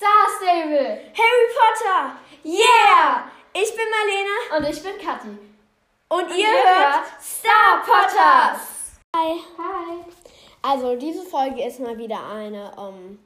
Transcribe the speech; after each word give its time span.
Star 0.00 0.28
Stable. 0.38 0.98
Harry 1.12 1.46
Potter. 1.58 2.16
Yeah! 2.42 3.24
Ich 3.52 3.70
bin 3.76 3.84
Marlene 3.90 4.56
Und 4.56 4.70
ich 4.74 4.82
bin 4.82 4.92
Kathi. 4.98 5.28
und, 6.08 6.30
ihr 6.30 6.36
ihr 6.38 6.46
hört 6.46 6.94
hört 6.94 7.22
Star 7.22 7.82
Potters. 7.84 8.60
Hi. 9.14 9.40
Hi. 9.58 10.04
Also 10.62 10.96
diese 10.96 11.22
Folge 11.24 11.62
ist 11.66 11.80
mal 11.80 11.98
wieder 11.98 12.18
eine 12.32 12.72
ähm, 12.78 13.18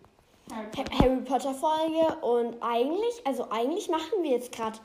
Ha- 0.50 0.98
Harry 1.00 1.20
Potter 1.20 1.54
Folge 1.54 2.16
und 2.22 2.60
eigentlich, 2.60 3.24
also 3.24 3.46
eigentlich 3.50 3.88
machen 3.88 4.22
wir 4.22 4.30
jetzt 4.32 4.50
gerade 4.50 4.78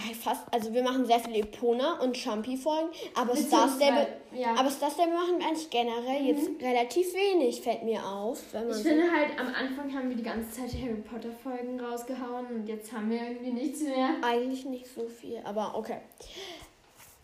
fast, 0.00 0.42
also 0.52 0.72
wir 0.72 0.82
machen 0.82 1.06
sehr 1.06 1.20
viele 1.20 1.38
Epona 1.38 2.00
und 2.00 2.16
Champi 2.16 2.56
Folgen, 2.56 2.88
aber 3.14 3.36
Star 3.36 3.68
Stable, 3.68 4.06
ja. 4.32 4.52
Mhm. 4.52 4.58
aber 4.58 4.70
Star 4.70 4.90
Stable 4.90 5.14
machen 5.14 5.38
wir 5.38 5.46
eigentlich 5.46 5.70
generell 5.70 6.24
jetzt 6.24 6.50
relativ 6.60 7.12
wenig, 7.14 7.60
fällt 7.60 7.82
mir 7.82 8.04
auf, 8.06 8.42
Ich 8.52 8.76
finde 8.82 9.10
halt, 9.10 9.38
am 9.38 9.48
Anfang 9.48 9.92
haben 9.94 10.08
wir 10.08 10.16
die 10.16 10.22
ganze 10.22 10.50
Zeit 10.50 10.72
Harry 10.80 11.02
Potter 11.02 11.30
Folgen 11.42 11.80
rausgehauen 11.80 12.46
und 12.46 12.66
jetzt 12.66 12.92
haben 12.92 13.10
wir 13.10 13.20
irgendwie 13.22 13.52
nichts 13.52 13.82
mehr. 13.82 14.10
Eigentlich 14.22 14.64
nicht 14.64 14.86
so 14.86 15.06
viel, 15.08 15.40
aber 15.44 15.74
okay. 15.74 15.98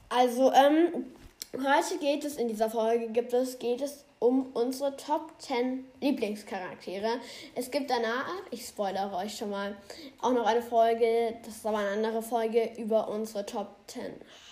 Also, 0.08 0.52
ähm, 0.52 1.06
heute 1.54 1.98
geht 1.98 2.24
es 2.24 2.36
in 2.36 2.48
dieser 2.48 2.68
Folge, 2.68 3.08
gibt 3.08 3.32
es, 3.32 3.58
geht 3.58 3.80
es 3.80 4.04
um 4.22 4.46
unsere 4.54 4.96
Top 4.96 5.32
10 5.38 5.84
Lieblingscharaktere. 6.00 7.18
Es 7.56 7.72
gibt 7.72 7.90
danach, 7.90 8.26
ich 8.52 8.64
spoilere 8.64 9.16
euch 9.16 9.36
schon 9.36 9.50
mal, 9.50 9.76
auch 10.20 10.30
noch 10.30 10.46
eine 10.46 10.62
Folge, 10.62 11.34
das 11.44 11.56
ist 11.56 11.66
aber 11.66 11.78
eine 11.78 11.88
andere 11.90 12.22
Folge, 12.22 12.70
über 12.78 13.08
unsere 13.08 13.44
Top 13.44 13.66
10 13.88 14.02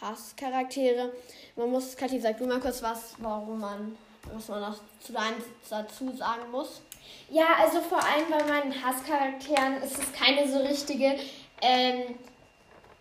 Hasscharaktere. 0.00 1.12
Man 1.54 1.70
muss, 1.70 1.96
Kathi, 1.96 2.18
sag 2.18 2.38
du 2.38 2.46
mal 2.46 2.58
kurz 2.58 2.82
was, 2.82 3.14
warum 3.18 3.60
man, 3.60 3.96
was 4.34 4.48
man 4.48 4.60
noch 4.60 4.76
zu 4.98 5.12
deinem 5.12 5.36
dazu 5.68 6.10
sagen 6.16 6.50
muss. 6.50 6.82
Ja, 7.30 7.46
also 7.60 7.78
vor 7.80 7.98
allem 7.98 8.28
bei 8.28 8.42
meinen 8.42 8.74
Hasscharakteren 8.84 9.76
ist 9.84 9.98
es 9.98 10.12
keine 10.12 10.50
so 10.50 10.58
richtige, 10.58 11.14
ähm, 11.62 12.16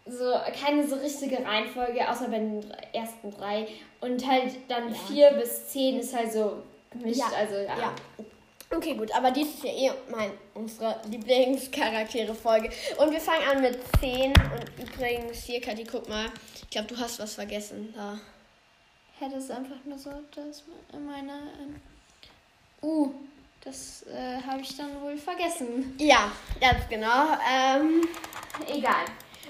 so 0.06 0.34
keine 0.62 0.88
so 0.88 0.98
richtige 0.98 1.44
Reihenfolge, 1.44 2.08
außer 2.08 2.28
bei 2.28 2.38
den 2.38 2.72
ersten 2.94 3.32
drei. 3.32 3.68
Und 4.02 4.26
halt 4.26 4.54
dann 4.70 4.90
Ja. 4.90 4.96
vier 5.08 5.32
bis 5.32 5.68
zehn 5.70 6.00
ist 6.00 6.16
halt 6.16 6.32
so 6.32 6.64
gemischt. 6.92 7.20
Ja, 7.20 7.32
Also 7.38 7.56
ja. 7.56 7.78
Ja. 7.78 7.96
Okay, 8.72 8.94
gut, 8.94 9.12
aber 9.16 9.32
dies 9.32 9.48
ist 9.56 9.64
ja 9.64 9.72
eh 9.72 9.92
mein, 10.12 10.32
unsere 10.54 11.02
Lieblingscharaktere-Folge. 11.10 12.70
Und 12.98 13.12
wir 13.12 13.20
fangen 13.20 13.48
an 13.48 13.62
mit 13.62 13.80
10. 14.00 14.32
Und 14.32 14.88
übrigens, 14.88 15.44
hier, 15.44 15.60
Kathi, 15.60 15.86
guck 15.86 16.08
mal. 16.08 16.26
Ich 16.62 16.70
glaube, 16.70 16.88
du 16.88 16.98
hast 16.98 17.20
was 17.20 17.34
vergessen. 17.34 17.92
Da. 17.96 18.20
Hätte 19.20 19.38
es 19.38 19.50
einfach 19.50 19.84
nur 19.86 19.98
so, 19.98 20.12
dass 20.36 20.64
meine. 20.94 21.32
Ähm, 21.60 21.82
uh, 22.84 23.12
das 23.64 24.04
äh, 24.04 24.42
habe 24.46 24.62
ich 24.62 24.78
dann 24.78 25.02
wohl 25.02 25.18
vergessen. 25.18 25.96
Ja, 26.00 26.32
ganz 26.62 26.88
genau. 26.90 27.38
Ähm, 27.52 28.08
Egal. 28.68 29.06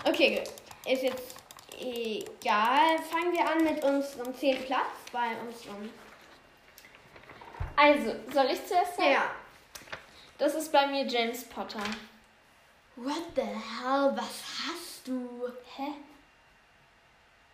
okay, 0.06 0.38
gut. 0.38 0.92
Ist 0.92 1.04
jetzt 1.04 1.36
egal. 1.80 2.98
Fangen 3.12 3.34
wir 3.34 3.48
an 3.48 3.64
mit 3.64 3.84
unserem 3.84 4.34
10. 4.34 4.64
Platz 4.64 4.88
bei 5.12 5.28
unserem. 5.46 5.90
Also, 7.82 8.14
soll 8.34 8.48
ich 8.52 8.66
zuerst 8.66 8.98
sagen? 8.98 9.12
Ja. 9.12 9.32
Das 10.38 10.54
ist 10.54 10.70
bei 10.72 10.86
mir 10.88 11.06
James 11.06 11.46
Potter. 11.46 11.80
What 12.98 13.24
the 13.36 13.42
hell? 13.42 14.12
Was 14.16 14.44
hast 14.66 15.08
du? 15.08 15.48
Hä? 15.78 15.94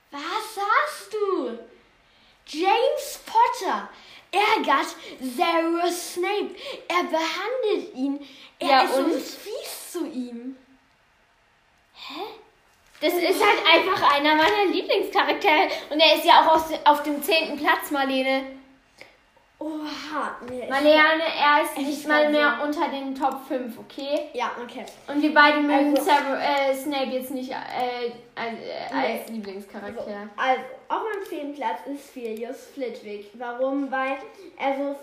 Was 0.10 0.22
hast 0.58 1.14
du? 1.14 1.60
James 2.48 3.20
Potter 3.26 3.90
ärgert 4.32 4.96
Severus 5.22 6.14
Snape. 6.14 6.56
Er 6.88 7.04
behandelt 7.04 7.94
ihn. 7.94 8.28
Er 8.58 8.68
Ja, 8.68 8.82
ist 8.82 8.96
so 8.96 9.02
und? 9.04 9.14
fies 9.22 9.92
zu 9.92 10.06
ihm. 10.08 10.58
Hä? 11.94 12.22
Das 13.02 13.14
ist 13.14 13.44
halt 13.44 13.60
einfach 13.74 14.12
einer 14.16 14.36
meiner 14.36 14.66
Lieblingscharaktere. 14.72 15.70
Und 15.92 16.00
er 16.00 16.16
ist 16.16 16.26
ja 16.26 16.42
auch 16.42 16.56
aus, 16.56 16.72
auf 16.86 17.04
dem 17.04 17.22
zehnten 17.22 17.58
Platz, 17.60 17.92
Marlene. 17.92 18.55
Oha. 19.58 20.36
Nee, 20.50 20.68
Marlene, 20.70 21.24
er 21.24 21.64
ist 21.64 21.78
Ich 21.78 21.88
nicht 21.88 22.08
mal 22.08 22.30
mehr 22.30 22.58
so- 22.60 22.66
unter 22.68 22.90
den 22.90 23.16
Top 23.16 23.40
5, 23.48 23.80
okay? 23.80 24.30
Ja, 24.34 24.52
okay. 24.62 24.86
Und 25.08 25.22
wir 25.22 25.34
beide 25.34 25.62
mögen 25.62 25.98
Also- 25.98 26.10
äh, 26.12 26.76
Snape 26.76 27.12
jetzt 27.12 27.32
nicht 27.32 27.52
äh, 27.52 27.56
als, 28.36 28.60
äh, 28.60 28.94
als 28.94 29.30
Nee. 29.30 29.36
Lieblingscharakter. 29.36 30.30
Also, 30.36 30.62
auf 30.90 31.02
meinem 31.04 31.26
zehnten 31.30 31.56
Platz 31.56 31.80
ist 31.86 32.14
Sirius 32.14 32.68
Flitwick. 32.74 33.32
Warum? 33.36 33.90
Weil, 33.90 34.18
also, 34.60 34.96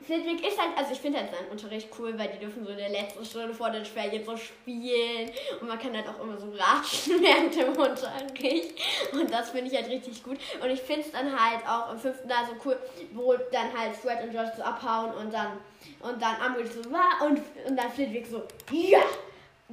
Flitwick 0.00 0.46
ist 0.46 0.58
halt, 0.60 0.76
also 0.76 0.92
ich 0.92 1.00
finde 1.00 1.18
halt 1.18 1.30
seinen 1.34 1.48
Unterricht 1.48 1.88
cool, 1.98 2.16
weil 2.18 2.28
die 2.28 2.38
dürfen 2.38 2.64
so 2.64 2.70
in 2.70 2.76
der 2.78 2.88
letzten 2.88 3.24
Stunde 3.24 3.52
vor 3.52 3.70
den 3.70 3.84
Ferien 3.84 4.24
so 4.24 4.36
spielen. 4.36 5.30
Und 5.60 5.68
man 5.68 5.78
kann 5.78 5.94
halt 5.94 6.08
auch 6.08 6.20
immer 6.22 6.38
so 6.38 6.50
ratschen 6.50 7.20
während 7.20 7.54
dem 7.54 7.70
Unterricht. 7.70 8.74
Und 9.12 9.30
das 9.32 9.50
finde 9.50 9.70
ich 9.70 9.76
halt 9.76 9.90
richtig 9.90 10.22
gut. 10.22 10.38
Und 10.62 10.70
ich 10.70 10.80
finde 10.80 11.02
es 11.02 11.10
dann 11.10 11.26
halt 11.32 11.66
auch 11.66 11.92
im 11.92 11.98
fünften 11.98 12.28
da 12.28 12.46
so 12.46 12.52
cool, 12.64 12.78
wo 13.12 13.34
dann 13.50 13.76
halt 13.76 13.96
Fred 13.96 14.22
und 14.22 14.30
George 14.30 14.52
so 14.56 14.62
abhauen 14.62 15.12
und 15.14 15.32
dann 15.32 15.58
und 16.00 16.22
dann 16.22 16.36
Umbridge 16.46 16.70
so, 16.70 16.92
"Wa?" 16.92 17.24
und, 17.24 17.40
und 17.66 17.76
dann 17.76 17.90
Flitwick 17.90 18.26
so, 18.26 18.42
ja, 18.70 19.00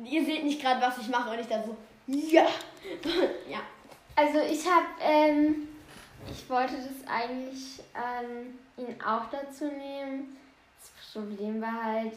ihr 0.04 0.26
seht 0.26 0.44
nicht 0.44 0.62
gerade, 0.62 0.82
was 0.82 0.98
ich 0.98 1.08
mache. 1.08 1.30
Und 1.30 1.40
ich 1.40 1.48
dann 1.48 1.64
so, 1.64 1.76
ja, 2.08 2.48
ja. 3.50 3.60
Also 4.16 4.40
ich 4.40 4.66
habe, 4.66 4.86
ähm, 5.02 5.65
ich 6.30 6.50
wollte 6.50 6.76
das 6.76 7.08
eigentlich 7.08 7.82
ähm, 7.96 8.58
ihn 8.78 9.02
auch 9.02 9.26
dazu 9.30 9.66
nehmen. 9.66 10.38
Das 10.80 11.14
Problem 11.14 11.62
war 11.62 11.84
halt, 11.84 12.14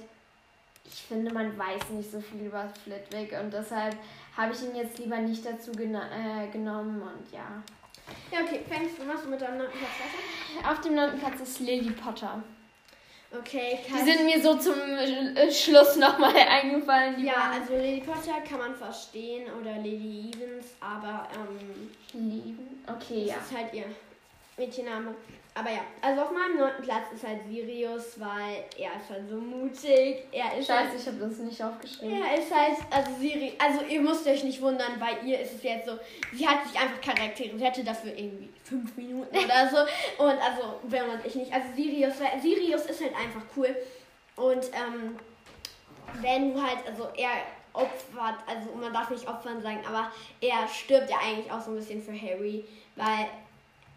ich 0.85 1.03
finde, 1.03 1.33
man 1.33 1.57
weiß 1.57 1.91
nicht 1.91 2.11
so 2.11 2.21
viel 2.21 2.47
über 2.47 2.69
Flitwick 2.83 3.39
und 3.41 3.53
deshalb 3.53 3.97
habe 4.37 4.53
ich 4.53 4.63
ihn 4.63 4.77
jetzt 4.77 4.99
lieber 4.99 5.19
nicht 5.19 5.45
dazu 5.45 5.73
gena 5.73 6.03
äh, 6.11 6.49
genommen 6.49 7.03
und 7.03 7.33
ja. 7.33 7.63
Ja, 8.33 8.41
okay, 8.41 8.63
fängst 8.69 8.99
du, 8.99 9.05
machst 9.05 9.25
du 9.25 9.31
mit 9.31 9.41
deinem 9.41 9.59
neunten 9.59 9.79
Platz 9.79 9.93
weiter? 10.01 10.73
Auf 10.73 10.81
dem 10.81 10.95
neunten 10.95 11.19
Platz 11.19 11.41
ist 11.41 11.61
Lily 11.61 11.91
Potter. 11.91 12.43
Okay, 13.31 13.79
Die 13.87 13.91
kann 13.93 14.07
sind 14.07 14.25
mir 14.25 14.41
so 14.43 14.55
zum 14.57 14.75
Schluss 15.51 15.97
nochmal 15.97 16.35
eingefallen. 16.35 17.17
Die 17.19 17.27
Ja, 17.27 17.35
waren 17.35 17.61
also 17.61 17.75
Lady 17.75 18.01
Potter 18.01 18.41
kann 18.49 18.59
man 18.59 18.75
verstehen 18.75 19.47
oder 19.61 19.77
Lady 19.77 20.31
Evans, 20.33 20.67
aber 20.81 21.29
ähm, 21.35 21.91
lieben. 22.15 22.83
Okay, 22.87 23.27
das 23.27 23.35
ja. 23.37 23.37
ist 23.37 23.57
halt 23.57 23.75
ihr 23.75 23.85
Mädchenname. 24.57 25.15
Aber 25.59 25.71
ja, 25.71 25.81
also 26.01 26.23
auf 26.23 26.31
meinem 26.31 26.57
neunten 26.57 26.83
Platz 26.83 27.11
ist 27.13 27.27
halt 27.27 27.41
Sirius, 27.49 28.21
weil 28.21 28.65
er 28.77 28.91
ist 29.01 29.11
halt 29.11 29.29
so 29.29 29.37
mutig. 29.37 30.25
Er 30.31 30.57
ist 30.57 30.69
Scheiße, 30.69 30.91
halt, 30.91 31.01
ich 31.01 31.07
habe 31.07 31.17
das 31.17 31.39
nicht 31.39 31.65
aufgeschrieben. 31.65 32.23
er 32.23 32.39
ist 32.39 32.55
halt, 32.55 32.77
also 32.93 33.11
Siri, 33.19 33.55
also 33.59 33.85
ihr 33.85 34.01
müsst 34.01 34.25
euch 34.29 34.45
nicht 34.45 34.63
wundern, 34.63 35.01
bei 35.01 35.19
ihr 35.27 35.41
ist 35.41 35.55
es 35.55 35.63
jetzt 35.65 35.89
so, 35.89 35.99
sie 36.33 36.47
hat 36.47 36.65
sich 36.65 36.79
einfach 36.79 37.01
Charaktere, 37.01 37.59
sie 37.59 37.65
hätte 37.65 37.83
dafür 37.83 38.17
irgendwie 38.17 38.49
fünf 38.63 38.97
Minuten 38.97 39.37
oder 39.45 39.69
so. 39.69 39.79
Und 40.23 40.39
also, 40.39 40.79
wenn 40.85 41.09
man 41.09 41.19
ich 41.25 41.35
nicht, 41.35 41.53
also 41.53 41.67
Sirius, 41.75 42.15
weil 42.21 42.41
Sirius 42.41 42.87
ist 42.87 43.01
halt 43.01 43.17
einfach 43.17 43.43
cool. 43.57 43.75
Und 44.37 44.65
ähm, 44.67 45.19
wenn 46.21 46.55
du 46.55 46.63
halt, 46.63 46.87
also 46.87 47.09
er 47.17 47.31
opfert, 47.73 48.37
also 48.47 48.71
man 48.81 48.93
darf 48.93 49.11
nicht 49.11 49.29
opfern 49.29 49.61
sagen, 49.61 49.81
aber 49.89 50.13
er 50.41 50.69
stirbt 50.69 51.11
ja 51.11 51.17
eigentlich 51.19 51.51
auch 51.51 51.61
so 51.61 51.73
ein 51.73 51.77
bisschen 51.77 52.01
für 52.01 52.13
Harry, 52.13 52.65
weil 52.95 53.27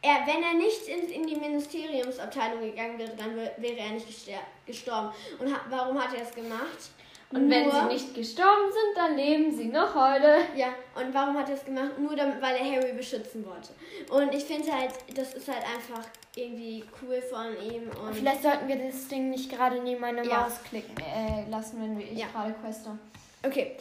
er, 0.02 0.26
wenn 0.26 0.42
er 0.44 0.54
nicht 0.56 0.88
in, 0.88 1.10
in 1.10 1.28
die 1.28 1.36
Ministeriumsabteilung 1.36 2.62
gegangen 2.62 2.98
wäre, 2.98 3.12
dann 3.16 3.36
wär, 3.36 3.52
wäre 3.58 3.78
er 3.78 3.92
nicht 3.92 4.08
gestorben. 4.66 5.10
Und 5.40 5.54
ha, 5.54 5.60
warum 5.70 6.02
hat 6.02 6.14
er 6.16 6.24
es 6.24 6.34
gemacht? 6.34 6.92
Und 7.34 7.50
wenn 7.50 7.64
Nur- 7.64 7.72
sie 7.74 7.86
nicht 7.94 8.14
gestorben 8.14 8.72
sind, 8.72 8.98
dann 8.98 9.16
leben 9.16 9.56
sie 9.56 9.66
noch 9.70 9.96
heute. 9.96 10.40
Ja, 10.56 10.68
und 10.96 11.14
warum 11.14 11.38
hat 11.38 11.48
er 11.48 11.56
es 11.56 11.64
gemacht? 11.64 11.98
Nur 11.98 12.14
damit, 12.16 12.42
weil 12.42 12.58
er 12.58 12.66
Harry 12.76 12.92
beschützen 12.92 13.46
wollte. 13.46 13.70
Und 14.14 14.34
ich 14.36 14.44
finde 14.44 14.70
halt, 14.74 14.92
das 15.16 15.34
ist 15.36 15.48
halt 15.48 15.64
einfach 15.64 16.06
irgendwie 16.36 16.84
cool 17.02 17.22
von 17.22 17.56
ihm. 17.66 17.90
Und 18.06 18.16
Vielleicht 18.16 18.42
sollten 18.44 18.68
wir 18.68 18.76
das 18.76 19.08
Ding 19.08 19.30
nicht 19.30 19.50
gerade 19.50 19.80
neben 19.82 20.02
meine 20.02 20.26
Ja. 20.28 20.42
Maus 20.42 20.62
klicken 20.70 20.96
äh, 20.98 21.50
lassen, 21.50 21.82
wenn 21.82 21.98
wir 21.98 22.06
ich 22.12 22.20
Ja. 22.20 22.28
gerade 22.34 22.54
queste. 22.62 22.90
okay, 23.46 23.78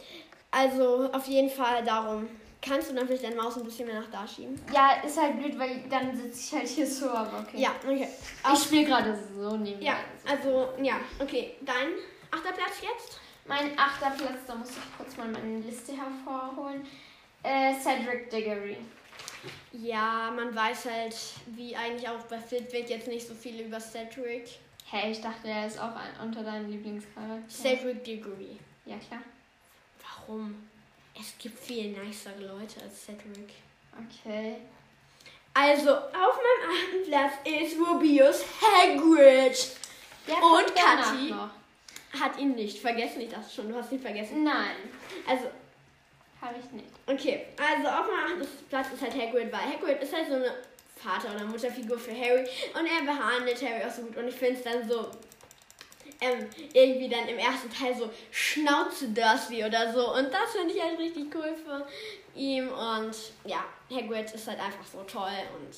also 0.49 1.09
auf 1.11 1.25
jeden 1.27 1.49
Fall 1.49 1.83
darum. 1.83 2.29
Kannst 2.61 2.91
du 2.91 2.93
dann 2.93 3.07
vielleicht 3.07 3.23
deine 3.23 3.35
Maus 3.35 3.57
ein 3.57 3.63
bisschen 3.63 3.87
mehr 3.87 3.99
nach 3.99 4.09
da 4.11 4.27
schieben? 4.27 4.59
Ja, 4.71 5.01
ist 5.03 5.19
halt 5.19 5.39
blöd, 5.39 5.57
weil 5.57 5.83
dann 5.89 6.15
sitze 6.15 6.39
ich 6.39 6.59
halt 6.59 6.67
hier 6.67 6.85
so, 6.85 7.09
aber 7.09 7.39
okay. 7.39 7.59
Ja, 7.59 7.71
okay. 7.83 8.07
Ich 8.53 8.63
spiele 8.63 8.85
gerade 8.85 9.17
so 9.35 9.57
nebenbei. 9.57 9.87
Ja, 9.87 9.95
also, 10.29 10.69
ja, 10.81 10.99
okay. 11.19 11.55
Dein 11.61 11.87
achter 12.29 12.51
Platz 12.51 12.73
jetzt? 12.81 13.19
Mein 13.47 13.77
achter 13.77 14.11
Platz, 14.11 14.39
da 14.45 14.53
muss 14.53 14.69
ich 14.69 14.97
kurz 14.97 15.17
mal 15.17 15.27
meine 15.27 15.59
Liste 15.59 15.93
hervorholen. 15.93 16.85
Äh, 17.41 17.73
Cedric 17.73 18.29
Diggory. 18.29 18.77
Ja, 19.71 20.31
man 20.35 20.55
weiß 20.55 20.85
halt, 20.85 21.15
wie 21.47 21.75
eigentlich 21.75 22.07
auch 22.07 22.21
bei 22.29 22.37
Flitwick 22.37 22.89
jetzt 22.89 23.07
nicht 23.07 23.27
so 23.27 23.33
viel 23.33 23.59
über 23.61 23.79
Cedric. 23.79 24.59
Hey, 24.85 25.11
ich 25.11 25.21
dachte, 25.21 25.47
er 25.47 25.65
ist 25.65 25.79
auch 25.79 25.95
ein, 25.95 26.27
unter 26.27 26.43
deinen 26.43 26.69
Lieblingscharakter. 26.69 27.49
Cedric 27.49 28.03
Diggory. 28.03 28.59
Ja, 28.85 28.97
klar. 28.97 29.21
Warum? 30.27 30.69
Es 31.19 31.37
gibt 31.39 31.59
viel 31.59 31.89
nicere 31.89 32.39
Leute 32.39 32.81
als 32.83 33.05
Cedric. 33.05 33.49
Okay. 34.23 34.55
Also, 35.53 35.91
auf 35.91 36.13
meinem 36.37 36.71
achten 36.71 37.09
Platz 37.09 37.33
ist 37.43 37.77
Rubius 37.77 38.43
Hagrid. 38.61 39.67
Der 40.27 40.37
Und 40.37 40.75
Kathi? 40.75 41.33
hat 42.19 42.37
ihn 42.39 42.55
nicht 42.55 42.79
vergessen. 42.79 43.21
Ich 43.21 43.29
dachte 43.29 43.53
schon, 43.53 43.69
du 43.69 43.75
hast 43.75 43.91
ihn 43.91 43.99
vergessen. 44.01 44.43
Nein, 44.43 44.75
Also, 45.27 45.45
habe 46.41 46.55
ich 46.63 46.71
nicht. 46.71 46.87
okay. 47.07 47.45
Also 47.57 47.87
auf 47.87 48.05
meinem 48.07 48.41
achten 48.41 48.47
Platz 48.69 48.87
ist 48.93 49.01
halt 49.01 49.13
Hagrid, 49.13 49.51
weil 49.51 49.59
Hagrid 49.73 50.01
ist 50.01 50.13
halt 50.13 50.27
so 50.27 50.35
eine 50.35 50.53
Vater- 50.95 51.35
oder 51.35 51.45
Mutterfigur 51.45 51.97
für 51.99 52.11
Harry 52.11 52.47
und 52.73 52.85
er 52.85 53.01
behandelt 53.03 53.61
Harry 53.61 53.83
auch 53.83 53.91
so 53.93 54.03
gut 54.03 54.17
und 54.17 54.27
ich 54.27 54.35
finde 54.35 54.53
es 54.59 54.63
dann 54.63 54.87
so 54.87 55.09
ähm, 56.21 56.47
irgendwie 56.73 57.09
dann 57.09 57.27
im 57.27 57.37
ersten 57.39 57.71
Teil 57.73 57.95
so 57.95 58.09
Schnauze 58.29 59.09
Dursley 59.09 59.65
oder 59.65 59.91
so 59.91 60.13
und 60.13 60.31
das 60.31 60.51
finde 60.55 60.73
ich 60.73 60.81
halt 60.81 60.97
richtig 60.99 61.33
cool 61.35 61.55
für 61.55 61.85
ihn 62.39 62.69
und 62.69 63.15
ja, 63.43 63.65
Hagrid 63.89 64.31
ist 64.31 64.47
halt 64.47 64.59
einfach 64.59 64.85
so 64.85 65.01
toll 65.03 65.31
und 65.57 65.75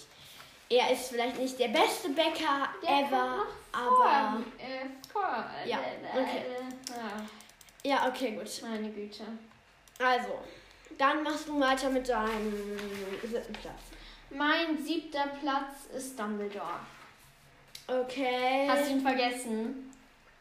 er 0.70 0.92
ist 0.92 1.10
vielleicht 1.10 1.38
nicht 1.40 1.58
der 1.60 1.70
beste 1.70 2.10
Bäcker 2.10 2.68
Der 2.82 3.00
ever, 3.08 3.46
aber 3.72 3.90
vor, 3.96 4.44
äh, 4.58 4.86
vor, 5.12 5.46
Ja, 5.66 5.78
äh, 5.78 6.20
okay. 6.20 6.44
äh, 6.46 7.90
ja, 7.92 7.96
ja, 7.96 8.08
okay, 8.10 8.32
gut. 8.32 8.62
meine 8.64 8.90
Güte. 8.90 9.24
Also, 10.00 10.40
dann 10.98 11.24
machst 11.24 11.48
du 11.48 11.60
weiter 11.60 11.90
mit 11.90 12.08
deinem 12.08 12.52
siebten 13.22 13.54
Platz. 13.54 13.82
Mein 14.30 14.84
siebter 14.84 15.28
Platz 15.42 15.86
ist 15.96 16.18
Dumbledore. 16.20 16.80
Okay. 17.88 18.68
Hast 18.68 18.88
du 18.88 18.94
ihn 18.94 19.02
vergessen? 19.02 19.93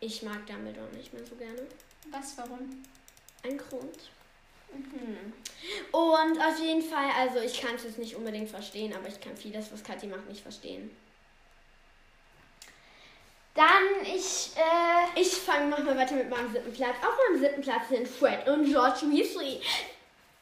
Ich 0.03 0.23
mag 0.23 0.45
Dumbledore 0.47 0.89
nicht 0.97 1.13
mehr 1.13 1.25
so 1.25 1.37
gerne. 1.37 1.63
Was, 2.11 2.37
warum? 2.37 2.83
Ein 3.45 3.57
Grund. 3.57 4.11
Mhm. 4.75 5.33
Und 5.93 6.41
auf 6.41 6.59
jeden 6.61 6.83
Fall, 6.83 7.09
also 7.17 7.39
ich 7.39 7.61
kann 7.61 7.77
es 7.77 7.85
jetzt 7.85 7.99
nicht 7.99 8.17
unbedingt 8.17 8.51
verstehen, 8.51 8.93
aber 8.95 9.09
ich 9.09 9.21
kann 9.21 9.37
vieles, 9.37 9.73
was 9.73 9.85
Kathi 9.85 10.09
macht, 10.09 10.29
nicht 10.29 10.43
verstehen. 10.43 10.91
Dann 13.55 14.03
ich, 14.03 14.51
äh, 14.57 15.21
Ich 15.21 15.29
fange 15.29 15.69
nochmal 15.69 15.97
weiter 15.97 16.15
mit 16.17 16.29
meinem 16.31 16.51
siebten 16.53 16.73
Platz. 16.73 16.97
Auf 17.03 17.17
meinem 17.29 17.41
siebten 17.41 17.61
Platz 17.61 17.89
sind 17.91 18.09
Fred 18.09 18.49
und 18.49 18.65
George 18.65 19.03
Weasley. 19.11 19.61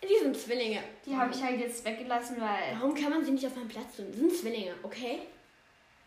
Die 0.03 0.19
sind 0.23 0.37
Zwillinge. 0.39 0.83
die 1.05 1.15
habe 1.15 1.35
ich 1.35 1.43
halt 1.43 1.61
jetzt 1.61 1.85
weggelassen, 1.85 2.41
weil 2.41 2.79
Warum 2.79 2.95
kann 2.95 3.11
man 3.11 3.23
sie 3.25 3.33
nicht 3.33 3.47
auf 3.47 3.57
meinem 3.57 3.69
Platz 3.69 3.97
tun? 3.97 4.07
Die 4.13 4.19
sind 4.19 4.35
Zwillinge, 4.35 4.75
okay? 4.83 5.27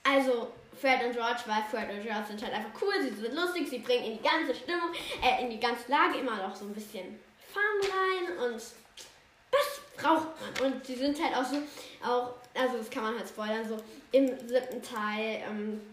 Also, 0.04 0.52
Fred 0.80 1.04
und 1.06 1.14
George, 1.14 1.42
weil 1.46 1.64
Fred 1.64 1.90
und 1.96 2.04
George 2.04 2.28
sind 2.28 2.44
halt 2.44 2.54
einfach 2.54 2.82
cool, 2.82 2.94
sie 3.02 3.10
sind 3.10 3.34
lustig, 3.34 3.70
sie 3.70 3.80
bringen 3.80 4.04
in 4.04 4.18
die 4.18 4.24
ganze 4.24 4.54
Stimmung, 4.54 4.90
äh, 5.22 5.44
in 5.44 5.50
die 5.50 5.60
ganze 5.60 5.90
Lage 5.90 6.20
immer 6.20 6.36
noch 6.36 6.56
so 6.56 6.66
ein 6.66 6.74
bisschen 6.74 7.20
Fun 7.54 7.62
rein 7.82 8.38
und 8.46 8.56
das 8.56 9.82
braucht 9.96 10.28
man. 10.60 10.74
Und 10.74 10.86
sie 10.86 10.96
sind 10.96 11.18
halt 11.24 11.36
auch 11.36 11.46
so, 11.46 11.58
auch, 12.04 12.34
also 12.54 12.78
das 12.78 12.90
kann 12.90 13.04
man 13.04 13.18
halt 13.18 13.30
spoilern, 13.30 13.68
so 13.68 13.78
im 14.12 14.28
siebten 14.28 14.82
Teil, 14.82 15.44
ähm, 15.50 15.93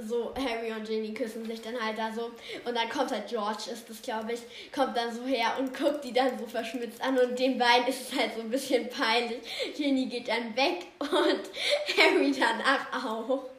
so 0.00 0.34
Harry 0.34 0.72
und 0.72 0.86
Ginny 0.86 1.12
küssen 1.12 1.44
sich 1.44 1.60
dann 1.60 1.78
halt 1.78 1.98
da 1.98 2.10
so 2.10 2.30
und 2.64 2.74
dann 2.74 2.88
kommt 2.88 3.10
halt 3.10 3.28
George, 3.28 3.70
ist 3.70 3.88
das 3.90 4.00
glaube 4.00 4.32
ich, 4.32 4.40
kommt 4.72 4.96
dann 4.96 5.14
so 5.14 5.26
her 5.26 5.56
und 5.58 5.76
guckt 5.76 6.02
die 6.02 6.14
dann 6.14 6.38
so 6.38 6.46
verschmitzt 6.46 7.02
an 7.02 7.18
und 7.18 7.38
den 7.38 7.58
beiden 7.58 7.86
ist 7.86 8.10
es 8.10 8.18
halt 8.18 8.34
so 8.34 8.40
ein 8.40 8.48
bisschen 8.48 8.88
peinlich. 8.88 9.42
Ginny 9.76 10.06
geht 10.06 10.28
dann 10.28 10.56
weg 10.56 10.86
und 10.98 11.10
Harry 11.98 12.32
danach 12.32 13.04
auch. 13.04 13.50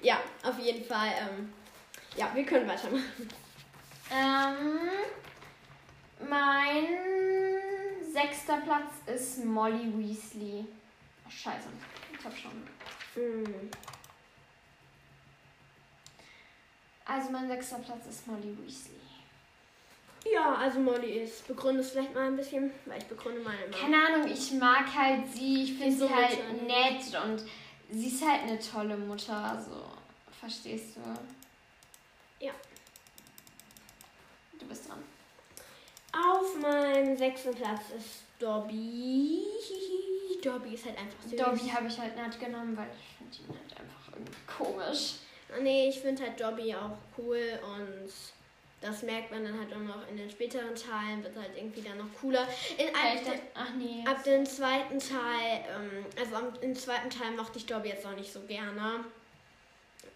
Ja, 0.00 0.20
auf 0.42 0.58
jeden 0.58 0.84
Fall, 0.84 1.12
ähm, 1.20 1.52
ja, 2.16 2.30
wir 2.34 2.44
können 2.44 2.66
weitermachen. 2.66 3.28
ähm, 4.10 4.88
mein 6.26 6.86
sechster 8.10 8.62
Platz 8.64 8.92
ist 9.06 9.44
Molly 9.44 9.92
Weasley. 9.96 10.64
Ach, 11.26 11.30
scheiße, 11.30 11.68
ich 12.18 12.24
hab 12.24 12.34
schon. 12.34 12.66
Hm. 13.14 13.70
Also 17.08 17.30
mein 17.30 17.48
sechster 17.48 17.78
Platz 17.78 18.06
ist 18.06 18.26
Molly 18.26 18.54
Weasley. 18.62 19.00
Ja, 20.30 20.56
also 20.56 20.78
Molly 20.78 21.20
ist, 21.22 21.48
begründe 21.48 21.80
es 21.80 21.90
vielleicht 21.90 22.14
mal 22.14 22.26
ein 22.26 22.36
bisschen, 22.36 22.70
weil 22.84 22.98
ich 22.98 23.06
begründe 23.06 23.40
meine 23.40 23.62
immer. 23.64 23.76
Keine 23.76 23.96
Ahnung, 23.96 24.30
ich 24.30 24.52
mag 24.52 24.84
halt 24.94 25.26
sie, 25.32 25.62
ich 25.62 25.78
finde 25.78 25.96
so 25.96 26.06
sie 26.06 26.14
halt 26.14 26.52
Mutter, 26.52 26.52
ne? 26.52 26.66
nett 26.66 27.24
und 27.24 27.44
sie 27.90 28.08
ist 28.08 28.28
halt 28.28 28.42
eine 28.42 28.58
tolle 28.58 28.96
Mutter, 28.98 29.34
also 29.34 29.86
verstehst 30.38 30.96
du? 30.96 32.44
Ja. 32.44 32.52
Du 34.58 34.66
bist 34.66 34.86
dran. 34.88 35.02
Auf 36.12 36.60
meinem 36.60 37.16
sechsten 37.16 37.54
Platz 37.54 37.80
ist 37.96 38.24
Dobby. 38.38 39.44
Dobby 40.42 40.74
ist 40.74 40.84
halt 40.84 40.98
einfach 40.98 41.22
süß. 41.22 41.38
Dobby 41.38 41.70
habe 41.70 41.86
ich 41.86 41.98
halt 41.98 42.16
nicht 42.16 42.38
genommen, 42.38 42.76
weil 42.76 42.88
ich 42.92 43.16
finde 43.16 43.52
ihn 43.52 43.58
halt 43.58 43.80
einfach 43.80 44.12
irgendwie 44.12 44.32
komisch. 44.46 45.14
Nee, 45.62 45.88
ich 45.88 46.00
finde 46.00 46.22
halt 46.22 46.40
Dobby 46.40 46.74
auch 46.74 46.98
cool 47.16 47.58
und 47.62 48.10
das 48.80 49.02
merkt 49.02 49.32
man 49.32 49.44
dann 49.44 49.58
halt 49.58 49.72
auch 49.72 49.78
noch 49.78 50.08
in 50.08 50.16
den 50.16 50.30
späteren 50.30 50.74
Teilen, 50.74 51.22
wird 51.24 51.36
halt 51.36 51.50
irgendwie 51.56 51.82
dann 51.82 51.98
noch 51.98 52.12
cooler. 52.20 52.46
In 52.76 52.88
ab, 52.88 53.40
ach 53.54 53.70
nee. 53.76 54.04
ab 54.06 54.22
dem 54.22 54.46
zweiten 54.46 54.98
Teil, 54.98 55.64
ähm, 55.74 56.06
also 56.18 56.36
am, 56.36 56.52
im 56.60 56.74
zweiten 56.76 57.10
Teil 57.10 57.32
mochte 57.32 57.58
ich 57.58 57.66
Dobby 57.66 57.88
jetzt 57.88 58.04
noch 58.04 58.14
nicht 58.14 58.32
so 58.32 58.40
gerne. 58.42 59.04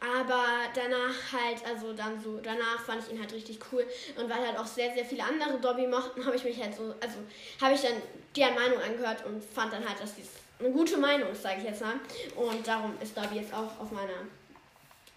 Aber 0.00 0.44
danach 0.74 1.32
halt, 1.32 1.64
also 1.64 1.92
dann 1.92 2.20
so, 2.20 2.38
danach 2.42 2.80
fand 2.84 3.04
ich 3.04 3.12
ihn 3.12 3.20
halt 3.20 3.32
richtig 3.32 3.60
cool. 3.72 3.86
Und 4.16 4.28
weil 4.28 4.46
halt 4.46 4.58
auch 4.58 4.66
sehr, 4.66 4.92
sehr 4.94 5.04
viele 5.04 5.22
andere 5.24 5.58
Dobby 5.60 5.86
mochten, 5.86 6.24
habe 6.24 6.36
ich 6.36 6.44
mich 6.44 6.60
halt 6.60 6.74
so, 6.74 6.94
also 7.00 7.18
habe 7.60 7.74
ich 7.74 7.82
dann 7.82 7.94
deren 8.36 8.54
Meinung 8.54 8.80
angehört 8.80 9.24
und 9.24 9.42
fand 9.42 9.72
dann 9.72 9.88
halt, 9.88 10.00
dass 10.00 10.14
dies 10.16 10.30
eine 10.58 10.70
gute 10.70 10.96
Meinung 10.96 11.30
ist, 11.30 11.42
sage 11.42 11.58
ich 11.58 11.64
jetzt 11.64 11.82
mal. 11.82 11.94
Und 12.36 12.66
darum 12.66 12.94
ist 13.00 13.16
Dobby 13.16 13.36
jetzt 13.36 13.52
auch 13.52 13.78
auf 13.80 13.90
meiner 13.90 14.26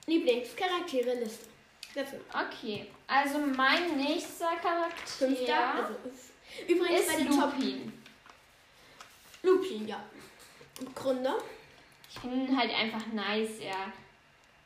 Lieblingscharaktere-Liste. 0.08 1.46
Jetzt 1.96 2.14
noch. 2.14 2.46
Okay, 2.48 2.88
also 3.08 3.40
mein 3.40 3.98
nächster 3.98 4.56
Charakter 4.62 5.06
Fünfter. 5.06 5.76
Also, 5.76 5.94
f- 6.06 6.68
übrigens 6.68 7.00
ist 7.02 7.08
bei 7.10 7.16
den 7.24 7.30
Top 7.32 7.54
Lupin. 7.58 7.94
Lupin, 9.44 9.88
ja. 9.88 10.04
Gründer. 10.94 11.38
Ich 12.12 12.20
finde 12.20 12.36
ihn 12.52 12.58
halt 12.58 12.74
einfach 12.74 13.06
nice, 13.14 13.60
ja. 13.62 13.92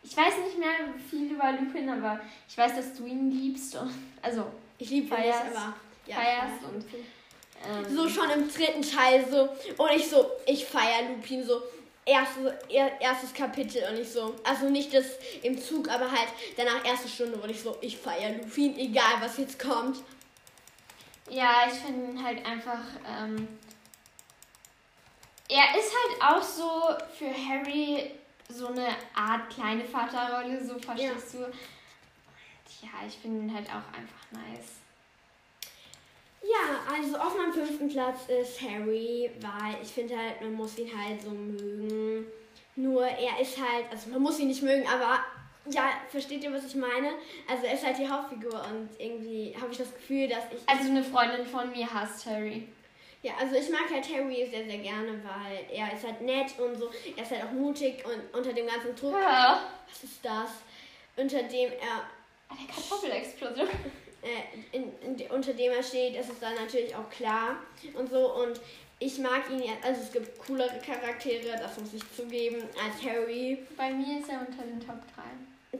Ich 0.01 0.15
weiß 0.15 0.33
nicht 0.45 0.57
mehr 0.57 0.69
viel 1.09 1.31
über 1.33 1.51
Lupin, 1.51 1.89
aber 1.89 2.19
ich 2.47 2.57
weiß, 2.57 2.75
dass 2.75 2.93
du 2.95 3.05
ihn 3.05 3.29
liebst. 3.31 3.75
Und, 3.75 3.93
also, 4.21 4.45
Ich 4.77 4.89
liebe 4.89 5.07
ihn 5.15 5.21
aber. 5.31 5.75
Ja, 6.07 6.15
feierst 6.15 6.61
feier 6.61 6.69
und- 6.73 6.85
ähm, 7.87 7.95
So 7.95 8.09
schon 8.09 8.29
im 8.31 8.51
dritten 8.51 8.81
Teil 8.81 9.25
so. 9.29 9.49
Und 9.83 9.91
ich 9.95 10.07
so, 10.09 10.31
ich 10.47 10.65
feiere 10.65 11.09
Lupin 11.09 11.43
so. 11.43 11.61
Erste, 12.05 12.57
er, 12.69 12.99
erstes 13.01 13.33
Kapitel 13.33 13.83
und 13.89 13.99
ich 13.99 14.11
so, 14.11 14.35
also 14.43 14.69
nicht 14.69 14.93
das 14.93 15.05
im 15.43 15.61
Zug, 15.61 15.89
aber 15.89 16.09
halt 16.09 16.29
danach 16.57 16.83
erste 16.83 17.07
Stunde 17.07 17.39
wurde 17.39 17.51
ich 17.51 17.61
so, 17.61 17.77
ich 17.81 17.97
feiere 17.97 18.37
Lupin, 18.37 18.77
egal 18.77 19.15
was 19.19 19.37
jetzt 19.37 19.59
kommt. 19.59 19.97
Ja, 21.29 21.67
ich 21.71 21.77
finde 21.77 22.11
ihn 22.11 22.23
halt 22.23 22.43
einfach. 22.45 22.81
Ähm, 23.05 23.47
er 25.47 25.79
ist 25.79 25.93
halt 25.93 26.33
auch 26.33 26.41
so 26.41 26.89
für 27.17 27.31
Harry 27.31 28.11
so 28.47 28.67
eine 28.67 28.87
Art 29.13 29.49
kleine 29.49 29.85
Vaterrolle, 29.85 30.63
so 30.63 30.77
verstehst 30.79 31.35
du? 31.35 31.45
Und 31.45 31.53
ja, 32.81 32.89
ich 33.07 33.15
finde 33.15 33.45
ihn 33.45 33.53
halt 33.53 33.67
auch 33.69 33.93
einfach 33.93 34.31
nice. 34.31 34.79
Ja, 36.41 36.93
also 36.93 37.17
auf 37.17 37.37
meinem 37.37 37.53
fünften 37.53 37.89
Platz 37.89 38.27
ist 38.27 38.61
Harry, 38.61 39.29
weil 39.41 39.81
ich 39.81 39.89
finde 39.89 40.17
halt, 40.17 40.41
man 40.41 40.53
muss 40.53 40.77
ihn 40.77 40.89
halt 40.97 41.21
so 41.21 41.31
mögen. 41.31 42.25
Nur 42.75 43.05
er 43.05 43.41
ist 43.41 43.57
halt, 43.57 43.85
also 43.91 44.09
man 44.09 44.21
muss 44.21 44.39
ihn 44.39 44.47
nicht 44.47 44.63
mögen, 44.63 44.87
aber 44.87 45.19
ja, 45.69 45.91
versteht 46.09 46.43
ihr, 46.43 46.53
was 46.53 46.65
ich 46.65 46.75
meine? 46.75 47.09
Also 47.47 47.65
er 47.65 47.73
ist 47.73 47.85
halt 47.85 47.97
die 47.97 48.07
Hauptfigur 48.07 48.53
und 48.71 48.89
irgendwie 48.97 49.55
habe 49.59 49.71
ich 49.71 49.77
das 49.77 49.93
Gefühl, 49.93 50.27
dass 50.27 50.45
ich. 50.51 50.59
Also 50.67 50.89
eine 50.89 51.03
Freundin 51.03 51.45
von 51.45 51.71
mir 51.71 51.91
hasst 51.93 52.25
Harry. 52.25 52.67
Ja, 53.21 53.33
also 53.37 53.55
ich 53.55 53.69
mag 53.69 53.89
halt 53.91 54.07
Harry 54.09 54.47
sehr, 54.49 54.63
sehr 54.63 54.77
gerne, 54.77 55.21
weil 55.23 55.65
er 55.69 55.93
ist 55.93 56.05
halt 56.05 56.21
nett 56.21 56.57
und 56.57 56.77
so. 56.77 56.89
Er 57.17 57.23
ist 57.23 57.31
halt 57.31 57.43
auch 57.43 57.51
mutig 57.51 58.03
und 58.05 58.37
unter 58.37 58.53
dem 58.53 58.65
ganzen 58.65 58.95
Druck. 58.95 59.13
Ja. 59.13 59.61
Was 59.89 60.03
ist 60.03 60.23
das? 60.23 60.49
Unter 61.17 61.43
dem 61.43 61.71
er 61.73 62.07
Eine 62.49 62.67
Kartoffelexplosion. 62.73 63.67
äh, 64.21 64.75
in, 64.77 64.91
in, 65.01 65.31
unter 65.31 65.53
dem 65.53 65.71
er 65.71 65.83
steht, 65.83 66.15
ist 66.15 66.29
es 66.29 66.39
dann 66.39 66.55
natürlich 66.55 66.95
auch 66.95 67.09
klar 67.09 67.57
und 67.93 68.09
so. 68.09 68.33
Und 68.33 68.59
ich 68.99 69.17
mag 69.19 69.49
ihn 69.49 69.63
ja, 69.63 69.73
also 69.81 70.01
es 70.01 70.11
gibt 70.11 70.39
coolere 70.45 70.79
Charaktere, 70.79 71.57
das 71.57 71.77
muss 71.79 71.93
ich 71.93 72.03
zugeben, 72.15 72.63
als 72.83 73.03
Harry. 73.03 73.65
Bei 73.77 73.91
mir 73.91 74.19
ist 74.19 74.29
er 74.29 74.41
unter 74.41 74.63
den 74.63 74.79
Top 74.79 75.01
3. 75.15 75.79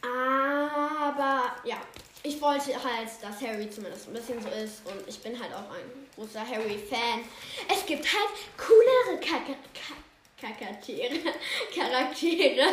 Aber 0.00 1.56
ja, 1.64 1.76
ich 2.22 2.40
wollte 2.40 2.72
halt, 2.82 3.08
dass 3.20 3.40
Harry 3.42 3.68
zumindest 3.68 4.08
ein 4.08 4.14
bisschen 4.14 4.40
so 4.40 4.48
ist 4.48 4.86
und 4.86 5.06
ich 5.06 5.18
bin 5.20 5.38
halt 5.38 5.52
auch 5.52 5.70
ein 5.70 6.08
großer 6.14 6.40
Harry-Fan. 6.40 7.20
Es 7.68 7.84
gibt 7.84 8.04
halt 8.04 8.30
coolere 8.56 9.20
Charaktere. 9.20 9.56
Charaktere. 11.74 12.68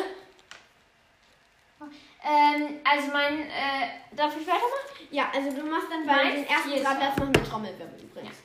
Ähm, 2.27 2.79
also 2.83 3.11
mein, 3.11 3.41
äh, 3.41 4.15
darf 4.15 4.35
ich 4.35 4.47
weitermachen? 4.47 5.07
Ja, 5.11 5.29
also 5.33 5.51
du 5.51 5.63
machst 5.63 5.87
dann 5.91 6.05
bei 6.05 6.15
Mein 6.15 6.35
den 6.35 6.47
ersten 6.47 6.71
drei 6.71 6.95
Platz 6.95 7.17
noch 7.17 7.27
mit 7.27 7.47
Trommelwirbel 7.47 8.03
übrigens. 8.03 8.37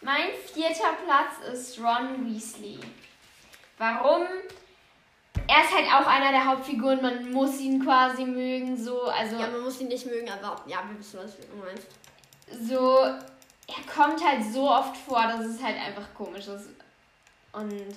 Mein 0.00 0.30
vierter 0.52 0.94
Platz 1.04 1.52
ist 1.52 1.78
Ron 1.78 2.26
Weasley. 2.26 2.80
Warum? 3.76 4.26
er 5.46 5.64
ist 5.64 5.74
halt 5.74 5.86
auch 5.86 6.06
einer 6.06 6.30
der 6.30 6.46
Hauptfiguren, 6.46 7.02
man 7.02 7.32
muss 7.32 7.60
ihn 7.60 7.84
quasi 7.84 8.24
mögen, 8.24 8.76
so, 8.76 9.02
also. 9.02 9.36
Ja, 9.36 9.48
man 9.48 9.62
muss 9.62 9.80
ihn 9.80 9.88
nicht 9.88 10.06
mögen, 10.06 10.28
aber 10.30 10.62
ja, 10.66 10.82
wir 10.88 10.98
wissen, 10.98 11.20
was 11.22 11.36
du 11.36 11.56
meinst. 11.56 11.88
So, 12.68 12.98
er 12.98 13.92
kommt 13.92 14.24
halt 14.24 14.44
so 14.44 14.68
oft 14.68 14.96
vor, 14.96 15.22
dass 15.22 15.46
es 15.46 15.62
halt 15.62 15.76
einfach 15.76 16.14
komisch 16.14 16.46
ist. 16.48 16.70
Und 17.52 17.96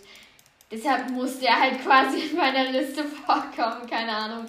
deshalb 0.71 1.09
musste 1.11 1.47
er 1.47 1.59
halt 1.59 1.81
quasi 1.83 2.19
in 2.19 2.37
meiner 2.37 2.65
Liste 2.71 3.03
vorkommen, 3.03 3.87
keine 3.89 4.11
Ahnung. 4.11 4.45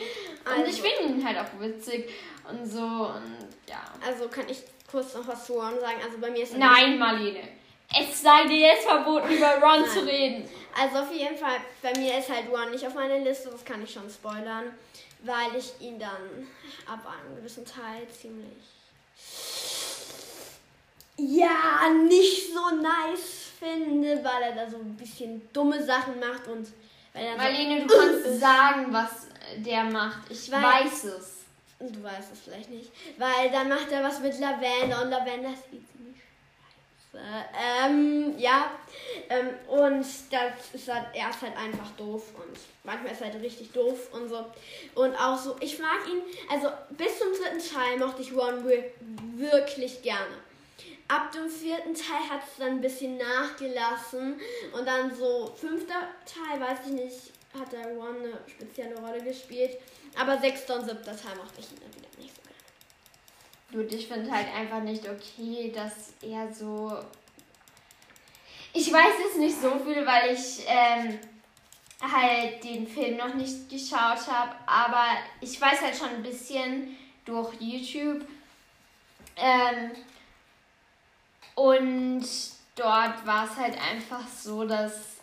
Und 0.47 0.53
Also- 0.53 0.71
ich 0.71 0.81
finde 0.83 1.13
ihn 1.15 1.27
halt 1.27 1.39
auch 1.39 1.61
witzig 1.61 2.09
und 2.49 2.65
so 2.67 2.81
und 2.81 3.49
ja. 3.69 3.83
Also 4.07 4.29
kann 4.29 4.49
ich 4.49 4.63
kurz 4.91 5.15
noch 5.15 5.27
was 5.27 5.45
zu 5.47 5.55
Ron 5.55 5.79
sagen. 5.81 5.99
Also 6.05 6.19
bei 6.19 6.31
mir 6.31 6.43
ist 6.45 6.57
Nein, 6.57 6.99
Marlene. 6.99 7.43
Es 7.99 8.21
sei 8.23 8.45
dir 8.47 8.59
jetzt 8.69 8.85
verboten, 8.87 9.31
über 9.31 9.55
Ron 9.61 9.81
Nein. 9.83 9.91
zu 9.91 10.01
reden. 10.07 10.49
Also 10.81 10.99
auf 11.01 11.13
jeden 11.13 11.37
Fall, 11.37 11.57
bei 11.83 11.93
mir 11.99 12.19
ist 12.19 12.29
halt 12.31 12.49
Ron 12.51 12.71
nicht 12.71 12.87
auf 12.87 12.95
meiner 12.95 13.19
Liste, 13.19 13.49
das 13.51 13.65
kann 13.65 13.83
ich 13.83 13.93
schon 13.93 14.09
spoilern, 14.11 14.73
weil 15.23 15.57
ich 15.57 15.73
ihn 15.81 15.99
dann 15.99 16.47
ab 16.87 17.01
einem 17.07 17.37
gewissen 17.37 17.65
Teil 17.65 18.07
ziemlich 18.09 18.47
ja 21.19 21.89
nicht 22.07 22.53
so 22.53 22.77
nice 22.77 23.47
finde, 23.59 24.23
weil 24.23 24.43
er 24.43 24.53
da 24.55 24.71
so 24.71 24.77
ein 24.77 24.97
bisschen 24.97 25.49
dumme 25.53 25.83
Sachen 25.83 26.21
macht 26.21 26.47
und 26.47 26.69
weil 27.15 27.25
er 27.25 27.37
Marlene, 27.37 27.87
du 27.87 27.89
so 27.89 27.99
kannst 27.99 28.41
sagen, 28.41 28.87
was 28.93 29.29
der 29.59 29.85
macht. 29.85 30.31
Ich 30.31 30.51
weiß. 30.51 30.63
weiß 30.63 31.05
es. 31.05 31.33
Du 31.79 32.03
weißt 32.03 32.33
es 32.33 32.41
vielleicht 32.41 32.71
nicht. 32.71 32.91
Weil 33.19 33.51
dann 33.51 33.69
macht 33.69 33.91
er 33.93 34.03
was 34.03 34.21
mit 34.21 34.39
Lavender 34.39 35.03
und 35.03 35.11
Lavender 35.11 35.51
sieht 35.51 35.85
ziemlich 35.93 36.17
scheiße. 37.13 37.25
Ähm, 37.87 38.35
ja. 38.39 38.71
Ähm, 39.29 39.51
und 39.69 40.01
das 40.31 40.53
ist 40.73 40.89
halt, 40.93 41.05
er 41.15 41.31
ist 41.31 41.43
halt 41.43 41.57
einfach 41.57 41.91
doof 41.99 42.25
und 42.37 42.59
manchmal 42.85 43.13
ist 43.13 43.21
er 43.21 43.33
halt 43.33 43.43
richtig 43.43 43.73
doof 43.73 44.09
und 44.13 44.29
so. 44.29 44.45
Und 44.95 45.15
auch 45.17 45.37
so, 45.39 45.57
ich 45.61 45.79
mag 45.79 45.99
ihn, 46.11 46.23
also 46.51 46.69
bis 46.91 47.19
zum 47.19 47.29
dritten 47.33 47.75
Teil 47.75 47.99
mochte 47.99 48.23
ich 48.23 48.33
Ron 48.33 48.67
wir- 48.67 48.91
wirklich 49.37 50.03
gerne. 50.03 50.35
Ab 51.09 51.31
dem 51.31 51.49
vierten 51.49 51.95
Teil 51.95 52.29
hat 52.31 52.41
es 52.43 52.57
dann 52.59 52.69
ein 52.69 52.81
bisschen 52.81 53.17
nachgelassen 53.19 54.41
und 54.73 54.87
dann 54.89 55.15
so 55.15 55.55
fünfter 55.55 56.09
Teil, 56.25 56.61
weiß 56.61 56.79
ich 56.87 56.93
nicht, 56.93 57.33
hat 57.59 57.73
der 57.73 57.87
Ron 57.89 58.17
eine 58.17 58.39
spezielle 58.47 58.99
Rolle 58.99 59.23
gespielt. 59.23 59.79
Aber 60.19 60.39
sechster 60.39 60.77
und 60.77 60.87
siebter 60.87 61.17
Teil 61.17 61.37
mochte 61.37 61.61
ich 61.61 61.71
ihn 61.71 61.81
dann 61.81 61.95
wieder 61.95 62.09
nicht 62.19 62.35
so 62.35 62.43
gerne. 62.43 63.85
Gut, 63.85 63.95
ich 63.95 64.09
finde 64.09 64.31
halt 64.31 64.49
einfach 64.55 64.81
nicht 64.81 65.09
okay, 65.09 65.73
dass 65.75 66.15
er 66.23 66.53
so. 66.53 66.99
Ich 68.73 68.93
weiß 68.93 69.15
es 69.31 69.39
nicht 69.39 69.61
so 69.61 69.79
viel, 69.79 70.07
weil 70.07 70.35
ich 70.35 70.65
ähm, 70.67 71.19
halt 72.01 72.63
den 72.63 72.87
Film 72.87 73.17
noch 73.17 73.35
nicht 73.35 73.69
geschaut 73.69 74.27
habe, 74.29 74.55
aber 74.67 75.07
ich 75.41 75.61
weiß 75.61 75.81
halt 75.81 75.97
schon 75.97 76.11
ein 76.11 76.23
bisschen 76.23 76.97
durch 77.25 77.55
YouTube. 77.61 78.27
Ähm, 79.37 79.93
und 81.55 82.27
dort 82.75 83.27
war 83.27 83.45
es 83.45 83.57
halt 83.57 83.79
einfach 83.81 84.27
so, 84.29 84.65
dass 84.65 85.17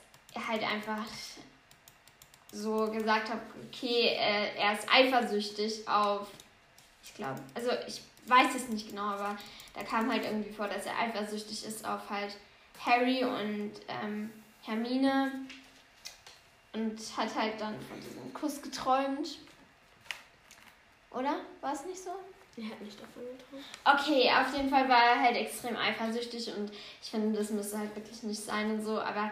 halt 0.48 0.64
einfach 0.64 1.06
so 2.54 2.92
gesagt 2.92 3.30
hat, 3.30 3.40
okay, 3.68 4.16
äh, 4.16 4.56
er 4.58 4.74
ist 4.74 4.88
eifersüchtig 4.92 5.88
auf, 5.88 6.28
ich 7.04 7.14
glaube, 7.16 7.42
also 7.56 7.72
ich 7.88 8.02
weiß 8.28 8.56
es 8.56 8.70
nicht 8.70 8.90
genau, 8.90 9.04
aber 9.04 9.38
da 9.74 9.84
kam 9.84 10.12
halt 10.12 10.24
irgendwie 10.24 10.54
vor, 10.54 10.68
dass 10.68 10.86
er 10.86 10.98
eifersüchtig 10.98 11.66
ist 11.66 11.86
auf 11.86 12.10
halt 12.10 12.38
Harry 12.80 13.24
und 13.24 13.72
ähm, 13.88 14.32
Hermine 14.62 15.32
und 16.74 17.00
hat 17.18 17.36
halt 17.36 17.60
dann 17.60 17.76
von 17.82 18.00
diesem 18.00 18.34
Kuss 18.34 18.62
geträumt. 18.62 19.40
Oder? 21.12 21.38
War 21.62 21.74
es 21.74 21.86
nicht 21.86 22.02
so? 22.02 22.12
Er 22.56 22.70
hat 22.70 22.82
nicht 22.82 23.00
davon 23.00 23.24
getraut. 23.24 24.00
Okay, 24.00 24.30
auf 24.32 24.56
jeden 24.56 24.70
Fall 24.70 24.88
war 24.88 25.04
er 25.04 25.20
halt 25.22 25.36
extrem 25.38 25.76
eifersüchtig 25.76 26.56
und 26.56 26.72
ich 27.02 27.10
finde, 27.10 27.38
das 27.38 27.50
müsste 27.50 27.80
halt 27.80 27.96
wirklich 27.96 28.22
nicht 28.24 28.44
sein 28.44 28.72
und 28.72 28.86
so, 28.86 29.00
aber 29.00 29.32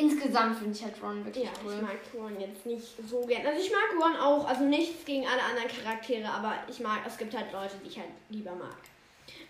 insgesamt 0.00 0.58
finde 0.58 0.76
ich 0.76 0.82
halt 0.84 0.94
Ron 1.02 1.24
wirklich 1.24 1.44
Ja, 1.44 1.50
cool. 1.64 1.74
ich 1.76 1.82
mag 1.82 1.98
Ron 2.14 2.40
jetzt 2.40 2.66
nicht 2.66 2.86
so 3.08 3.20
gern. 3.26 3.46
Also 3.46 3.60
ich 3.60 3.70
mag 3.70 4.02
Ron 4.02 4.16
auch, 4.16 4.46
also 4.48 4.62
nichts 4.64 5.04
gegen 5.04 5.26
alle 5.26 5.42
anderen 5.42 5.68
Charaktere, 5.68 6.28
aber 6.28 6.54
ich 6.68 6.80
mag, 6.80 7.00
es 7.06 7.16
gibt 7.18 7.34
halt 7.36 7.52
Leute, 7.52 7.74
die 7.84 7.88
ich 7.88 7.98
halt 7.98 8.08
lieber 8.28 8.54
mag. 8.54 8.76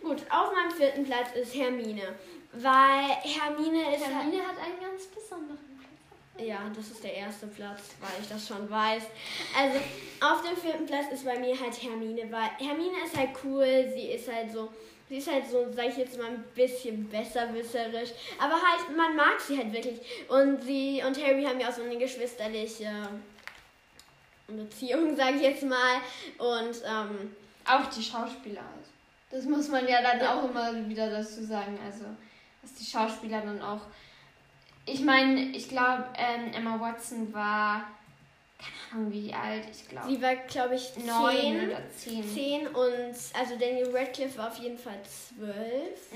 Gut, 0.02 0.22
auf 0.30 0.52
meinem 0.54 0.70
vierten 0.70 1.04
Platz 1.04 1.28
ist 1.34 1.54
Hermine. 1.54 2.14
Weil 2.52 3.10
Hermine 3.22 3.94
ist 3.94 4.04
halt, 4.04 4.14
Hermine 4.14 4.42
hat 4.42 4.56
einen 4.58 4.80
ganz 4.80 5.06
besonderen 5.06 5.58
Platz. 5.78 6.46
Ja, 6.48 6.58
das 6.74 6.86
ist 6.88 7.04
der 7.04 7.14
erste 7.14 7.46
Platz, 7.46 7.80
weil 8.00 8.10
ich 8.20 8.28
das 8.28 8.48
schon 8.48 8.68
weiß. 8.68 9.02
Also, 9.56 9.78
auf 10.20 10.42
dem 10.42 10.56
vierten 10.56 10.86
Platz 10.86 11.06
ist 11.12 11.24
bei 11.24 11.38
mir 11.38 11.58
halt 11.60 11.80
Hermine, 11.82 12.22
weil 12.30 12.50
Hermine 12.58 13.04
ist 13.04 13.16
halt 13.16 13.30
cool, 13.44 13.90
sie 13.94 14.12
ist 14.12 14.32
halt 14.32 14.50
so, 14.50 14.68
sie 15.10 15.16
ist 15.18 15.30
halt 15.30 15.44
so, 15.50 15.66
sag 15.74 15.88
ich 15.88 15.96
jetzt 15.96 16.16
mal, 16.16 16.28
ein 16.28 16.44
bisschen 16.54 17.06
besserwisserisch. 17.10 18.10
Aber 18.38 18.54
halt, 18.54 18.96
man 18.96 19.16
mag 19.16 19.40
sie 19.40 19.58
halt 19.58 19.72
wirklich. 19.72 19.98
Und 20.28 20.62
sie 20.62 21.02
und 21.04 21.20
Harry 21.22 21.42
haben 21.44 21.58
ja 21.60 21.68
auch 21.68 21.72
so 21.72 21.82
eine 21.82 21.98
geschwisterliche 21.98 23.08
Beziehung, 24.46 25.16
sag 25.16 25.34
ich 25.34 25.42
jetzt 25.42 25.64
mal. 25.64 25.96
Und, 26.38 26.76
ähm, 26.86 27.34
Auch 27.66 27.86
die 27.90 28.02
Schauspieler 28.02 28.62
halt. 28.62 28.86
Das 29.30 29.44
muss 29.44 29.68
man 29.68 29.86
ja 29.86 30.00
dann 30.00 30.20
Ja. 30.20 30.34
auch 30.34 30.48
immer 30.48 30.88
wieder 30.88 31.10
dazu 31.10 31.44
sagen. 31.44 31.78
Also, 31.84 32.04
dass 32.62 32.74
die 32.74 32.84
Schauspieler 32.84 33.40
dann 33.42 33.60
auch. 33.62 33.82
Ich 34.86 35.00
meine, 35.02 35.40
ich 35.56 35.68
glaube, 35.68 36.04
ähm, 36.16 36.52
Emma 36.54 36.80
Watson 36.80 37.32
war. 37.34 37.84
Keine 38.60 39.00
Ahnung, 39.02 39.12
wie 39.12 39.32
alt. 39.32 39.64
Ich 39.70 39.88
glaube. 39.88 40.08
sie 40.08 40.20
war, 40.22 40.36
glaube 40.36 40.74
ich, 40.74 40.96
Neun 40.98 41.36
zehn. 41.36 41.68
oder 41.68 41.90
zehn. 41.96 42.34
10 42.34 42.66
und, 42.68 43.14
also 43.38 43.56
Daniel 43.58 43.96
Radcliffe 43.96 44.36
war 44.38 44.48
auf 44.48 44.58
jeden 44.58 44.76
Fall 44.78 45.00
12. 45.38 45.58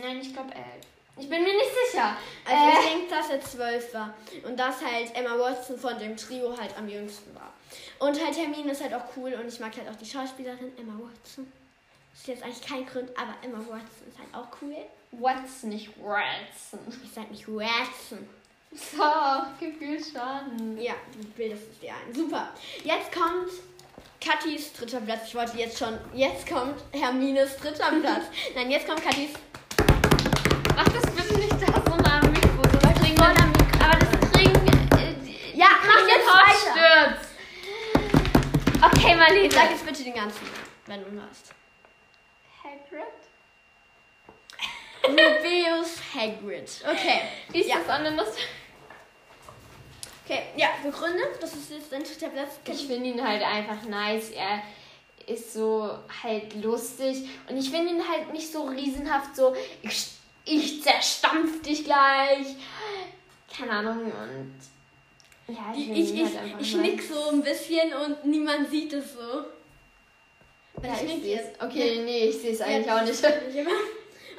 Nein, 0.03 0.21
ich 0.21 0.33
glaube 0.33 0.55
elf. 0.55 0.87
Ich 1.17 1.29
bin 1.29 1.43
mir 1.43 1.53
nicht 1.53 1.71
sicher. 1.91 2.17
Also 2.45 2.65
Äh. 2.65 2.71
ich 2.85 2.91
denke, 2.93 3.15
dass 3.15 3.31
er 3.31 3.41
zwölf 3.41 3.95
war. 3.95 4.15
Und 4.45 4.59
dass 4.59 4.85
halt 4.85 5.15
Emma 5.15 5.39
Watson 5.39 5.79
von 5.79 5.99
dem 5.99 6.17
Trio 6.17 6.57
halt 6.59 6.77
am 6.77 6.89
jüngsten 6.89 7.35
war. 7.35 7.53
Und 8.01 8.23
halt 8.25 8.37
Hermine 8.37 8.73
ist 8.73 8.83
halt 8.83 8.93
auch 8.95 9.05
cool 9.17 9.33
und 9.35 9.47
ich 9.47 9.61
mag 9.61 9.77
halt 9.77 9.89
auch 9.89 9.97
die 9.97 10.07
Schauspielerin 10.07 10.77
Emma 10.77 10.95
Watson. 10.99 11.51
Ist 12.13 12.27
jetzt 12.29 12.43
eigentlich 12.43 12.63
kein 12.63 12.85
Grund, 12.87 13.11
aber 13.17 13.35
Emma 13.43 13.59
Watson 13.59 14.09
ist 14.09 14.19
halt 14.19 14.35
auch 14.35 14.49
cool. 14.61 14.75
Watson, 15.13 15.71
nicht 15.71 15.91
Watson. 16.03 16.81
Ich 17.05 17.13
sag 17.13 17.31
nicht 17.31 17.47
Watson. 17.49 18.29
So, 18.75 19.03
gefühlt 19.61 20.05
schon. 20.05 20.77
Ja, 20.79 20.95
du 21.17 21.25
bildest 21.37 21.63
es 21.73 21.79
dir 21.79 21.93
ein. 21.95 22.13
Super. 22.15 22.49
Jetzt 22.83 23.13
kommt 23.13 23.51
Kathis 24.21 24.73
dritter 24.73 25.01
Platz. 25.01 25.29
Ich 25.29 25.35
wollte 25.35 25.57
jetzt 25.59 25.79
schon. 25.79 25.97
Jetzt 26.13 26.49
kommt 26.49 26.83
Hermines 26.93 27.57
dritter 27.57 27.91
Platz. 28.01 28.25
Nein, 28.55 28.71
jetzt 28.71 28.87
kommt 28.89 29.03
Kathis. 29.03 29.31
Mach 30.75 30.89
das 30.89 31.03
bitte 31.15 31.39
nicht 31.39 31.53
da 31.53 31.83
so 31.89 31.97
nah 31.97 32.21
am 32.21 32.33
Mikro. 32.33 32.63
Das 32.83 32.95
Trinken, 32.99 33.23
aber 33.23 33.99
das 33.99 34.31
Trinken. 34.33 34.67
Äh, 34.99 35.15
Ja, 35.57 35.69
mach 35.87 36.09
jetzt 36.09 36.27
weiter. 36.27 37.15
stürzt. 37.15 37.31
Okay, 38.83 39.15
Marlene. 39.15 39.51
Sag 39.53 39.71
jetzt 39.71 39.87
bitte 39.87 40.03
den 40.03 40.15
ganzen, 40.15 40.49
wenn 40.87 41.01
du 41.05 41.23
hast. 41.23 41.53
Hagrid? 42.63 43.05
Rubeus 45.07 45.99
Hagrid. 46.13 46.71
Okay. 46.91 47.21
Wie 47.51 47.61
ist 47.61 47.69
Ja. 47.69 47.77
das 47.79 47.89
anderes? 47.89 48.35
Okay, 50.25 50.43
ja, 50.57 50.69
Begründe. 50.83 51.23
Das 51.41 51.53
ist 51.55 51.71
jetzt 51.71 51.93
dein 51.93 52.03
dritter 52.03 52.29
Platz. 52.29 52.59
Ich 52.67 52.87
finde 52.87 53.11
ihn 53.11 53.23
halt 53.23 53.43
einfach 53.43 53.83
nice. 53.85 54.31
Er 54.31 54.63
ist 55.27 55.53
so 55.53 55.91
halt 56.23 56.55
lustig. 56.63 57.29
Und 57.49 57.59
ich 57.59 57.71
finde 57.71 57.93
ihn 57.93 58.09
halt 58.09 58.33
nicht 58.33 58.51
so 58.51 58.65
riesenhaft 58.65 59.37
so, 59.37 59.55
ich, 59.83 60.09
ich 60.45 60.83
zerstampf 60.83 61.63
dich 61.63 61.85
gleich. 61.85 62.47
Keine 63.57 63.73
Ahnung. 63.73 64.05
Und 64.05 65.55
ja, 65.55 65.75
ich, 65.77 65.91
Ich, 65.91 66.15
ich, 66.15 66.23
ich, 66.23 66.39
halt 66.39 66.55
ich 66.59 66.77
nick 66.77 67.03
so 67.03 67.31
ein 67.31 67.43
bisschen 67.43 67.93
und 67.93 68.25
niemand 68.25 68.71
sieht 68.71 68.93
es 68.95 69.13
so. 69.13 69.45
Weil 70.77 70.91
Ja, 70.91 70.97
ich 70.97 71.03
nick 71.03 71.23
sehe 71.23 71.41
es. 71.41 71.63
Okay, 71.63 72.03
nee, 72.05 72.29
ich 72.29 72.39
sehe 72.41 72.53
es 72.53 72.61
eigentlich 72.63 72.87
Ja, 72.87 72.99
auch 72.99 73.05
nicht. 73.05 73.23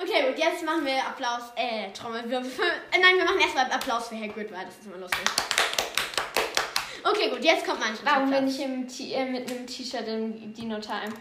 Okay, 0.01 0.27
gut, 0.27 0.37
jetzt 0.37 0.63
machen 0.63 0.85
wir 0.85 0.97
Applaus. 1.05 1.43
Äh, 1.55 1.91
Trommelwirbel. 1.93 2.49
für- 2.49 2.63
Äh, 2.63 2.99
nein, 3.01 3.17
wir 3.17 3.25
machen 3.25 3.39
erstmal 3.39 3.65
Applaus 3.71 4.09
für 4.09 4.15
Hagrid, 4.15 4.51
weil 4.51 4.65
das 4.65 4.75
ist 4.77 4.85
immer 4.85 4.97
lustig. 4.97 5.21
Okay, 7.03 7.29
gut, 7.29 7.43
jetzt 7.43 7.65
kommt 7.65 7.79
mein 7.79 7.93
dritter 7.95 8.11
Warum 8.15 8.29
bin 8.31 8.47
ich 8.47 8.59
im 8.59 8.87
T 8.87 9.13
äh, 9.13 9.25
mit 9.25 9.49
einem 9.49 9.67
T-Shirt 9.67 10.07
im 10.07 10.53
Dino-Time? 10.53 11.13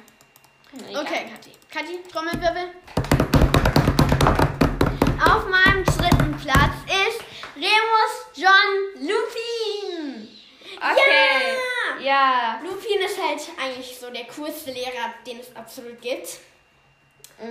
Egal. 0.88 1.02
Okay, 1.02 1.26
Kathi. 1.30 1.50
Kathi, 1.70 2.00
Trommelwirbel. 2.10 2.70
Auf 5.24 5.46
meinem 5.48 5.84
dritten 5.84 6.36
Platz 6.42 6.74
ist 6.86 7.20
Remus 7.54 8.26
John 8.34 9.06
Lupin. 9.06 10.28
Okay. 10.76 11.54
Ja! 12.00 12.00
Ja. 12.00 12.60
Lupin 12.64 13.00
ist 13.00 13.18
halt 13.22 13.40
eigentlich 13.62 13.96
so 13.98 14.10
der 14.10 14.24
coolste 14.24 14.72
Lehrer, 14.72 15.14
den 15.26 15.38
es 15.40 15.54
absolut 15.54 16.00
gibt. 16.00 16.28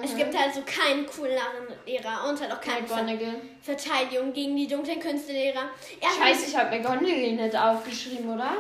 Es 0.02 0.16
gibt 0.16 0.38
halt 0.38 0.54
so 0.54 0.62
keinen 0.62 1.06
cooleren 1.06 1.68
Lehrer 1.86 2.28
und 2.30 2.40
halt 2.40 2.52
auch 2.52 2.62
keinen 2.62 2.84
McGonagall. 2.84 3.42
Verteidigung 3.62 4.32
gegen 4.34 4.56
die 4.56 4.68
dunklen 4.68 5.00
Künstelehrer. 5.00 5.70
Er 6.00 6.10
Scheiße, 6.10 6.48
ich 6.48 6.58
habe 6.58 6.70
McGonagall 6.78 7.34
nicht 7.34 7.56
aufgeschrieben, 7.56 8.34
oder? 8.34 8.54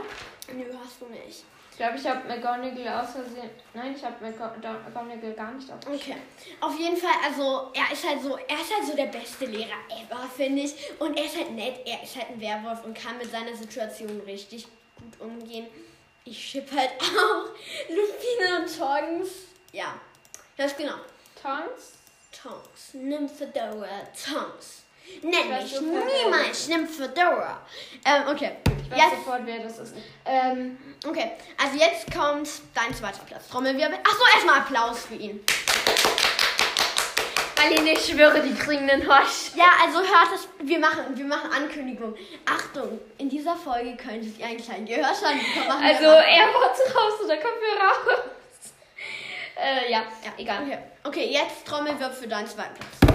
Nö, 0.53 0.65
hast 0.83 1.01
du 1.01 1.05
nicht. 1.07 1.45
Ich 1.71 1.77
glaube, 1.77 1.97
ich 1.97 2.05
habe 2.05 2.27
McGonagall 2.27 3.01
aus 3.01 3.13
Versehen. 3.13 3.49
Nein, 3.73 3.95
ich 3.95 4.03
habe 4.03 4.15
McGonagall 4.23 5.33
gar 5.33 5.51
nicht 5.53 5.71
aufgeschrieben. 5.71 6.21
Okay. 6.39 6.55
Auf 6.61 6.77
jeden 6.77 6.97
Fall, 6.97 7.15
also 7.25 7.71
er 7.73 7.91
ist 7.91 8.07
halt 8.07 8.21
so, 8.21 8.37
er 8.37 8.61
ist 8.61 8.75
halt 8.75 8.85
so 8.85 8.95
der 8.95 9.07
beste 9.07 9.45
Lehrer 9.45 9.79
ever, 9.89 10.29
finde 10.35 10.61
ich. 10.63 10.75
Und 10.99 11.17
er 11.17 11.25
ist 11.25 11.37
halt 11.37 11.51
nett, 11.51 11.79
er 11.85 12.03
ist 12.03 12.15
halt 12.15 12.29
ein 12.29 12.41
Werwolf 12.41 12.83
und 12.83 12.93
kann 12.93 13.17
mit 13.17 13.31
seiner 13.31 13.55
Situation 13.55 14.21
richtig 14.27 14.67
gut 14.97 15.19
umgehen. 15.19 15.65
Ich 16.25 16.37
schipp 16.37 16.69
halt 16.75 16.91
auch 16.99 17.49
Lupine 17.89 18.59
und 18.61 18.77
Tongs. 18.77 19.29
Ja, 19.71 19.95
ganz 20.55 20.75
genau. 20.77 20.95
Tongs? 21.43 21.97
Tongs, 22.31 22.93
Nymphadora, 22.93 24.07
Tongs. 24.15 24.83
Nenn 25.21 25.49
mich 25.49 25.71
sofort, 25.71 26.05
niemals 26.23 26.69
Nymphadora. 26.69 27.59
Ähm, 28.05 28.23
okay. 28.29 28.51
Ich 28.65 28.91
weiß 28.91 28.97
Jetzt, 28.97 29.15
sofort, 29.17 29.41
wer 29.43 29.59
das 29.59 29.77
ist. 29.79 29.93
Ähm, 30.25 30.77
okay, 31.05 31.33
also 31.61 31.77
jetzt 31.77 32.09
kommt 32.13 32.49
dein 32.73 32.95
zweiter 32.95 33.25
Platz. 33.25 33.49
Trommelwirbel. 33.49 33.97
Achso, 34.05 34.23
erstmal 34.33 34.59
Applaus 34.61 35.05
für 35.05 35.15
ihn. 35.15 35.43
Aline, 37.61 37.91
ich 37.91 38.05
schwöre, 38.05 38.39
die 38.41 38.53
kriegen 38.55 38.89
einen 38.89 39.05
Hosch. 39.05 39.51
Ja, 39.55 39.65
also 39.81 39.99
hört 39.99 40.29
es, 40.35 40.47
wir 40.59 40.79
machen, 40.79 40.99
wir 41.13 41.25
machen 41.25 41.51
Ankündigung. 41.51 42.15
Achtung, 42.45 43.01
in 43.17 43.27
dieser 43.29 43.57
Folge 43.57 43.97
könntet 43.97 44.37
ihr 44.39 44.45
einen 44.45 44.63
kleinen 44.63 44.85
Gehörschaden 44.85 45.39
bekommen. 45.39 45.83
Also. 45.83 46.05
AirPods 46.05 46.95
raus 46.95 47.13
oder 47.25 47.35
Kopfhörer 47.35 48.07
raus. 48.07 48.23
Äh, 49.55 49.91
ja, 49.91 50.03
ja, 50.23 50.33
egal. 50.37 50.63
Okay. 50.63 50.77
okay, 51.03 51.25
jetzt 51.31 51.65
Trommelwirbel 51.65 52.11
für 52.11 52.27
deinen 52.27 52.47
zweiten 52.47 52.73
Platz. 52.73 53.13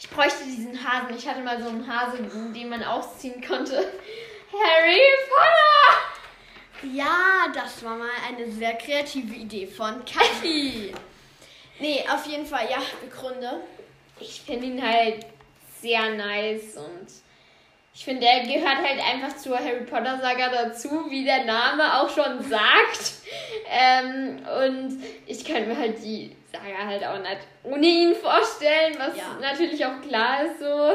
Ich 0.00 0.10
bräuchte 0.10 0.44
diesen 0.44 0.78
Hasen. 0.84 1.16
Ich 1.16 1.28
hatte 1.28 1.40
mal 1.42 1.60
so 1.62 1.68
einen 1.68 1.86
Hasen, 1.86 2.52
den 2.52 2.68
man 2.68 2.82
ausziehen 2.82 3.40
konnte. 3.44 3.76
Harry 4.52 5.00
Potter! 5.28 6.92
Ja, 6.92 7.46
das 7.54 7.82
war 7.84 7.96
mal 7.96 8.08
eine 8.28 8.50
sehr 8.50 8.74
kreative 8.74 9.34
Idee 9.34 9.66
von 9.66 10.04
Kathi. 10.04 10.92
nee, 11.78 12.04
auf 12.12 12.26
jeden 12.26 12.46
Fall, 12.46 12.68
ja, 12.70 12.78
Begründe. 13.00 13.60
Ich 14.20 14.42
finde 14.42 14.66
ihn 14.66 14.82
halt 14.82 15.26
sehr 15.80 16.10
nice 16.10 16.76
und 16.76 17.06
ich 17.94 18.04
finde, 18.04 18.26
er 18.26 18.40
gehört 18.40 18.78
halt 18.78 18.98
einfach 19.00 19.36
zur 19.36 19.56
Harry 19.58 19.84
Potter 19.84 20.18
Saga 20.20 20.48
dazu, 20.50 21.08
wie 21.10 21.24
der 21.24 21.44
Name 21.44 22.00
auch 22.00 22.08
schon 22.10 22.42
sagt. 22.42 23.12
Ähm, 23.70 24.40
und 24.62 25.02
ich 25.26 25.44
kann 25.44 25.68
mir 25.68 25.78
halt 25.78 26.02
die 26.02 26.34
Saga 26.52 26.86
halt 26.86 27.04
auch 27.04 27.18
nicht 27.18 27.38
ohne 27.62 27.86
ihn 27.86 28.14
vorstellen, 28.16 28.94
was 28.98 29.16
Ja. 29.16 29.38
natürlich 29.40 29.84
auch 29.86 30.00
klar 30.06 30.44
ist 30.44 30.58
so. 30.60 30.94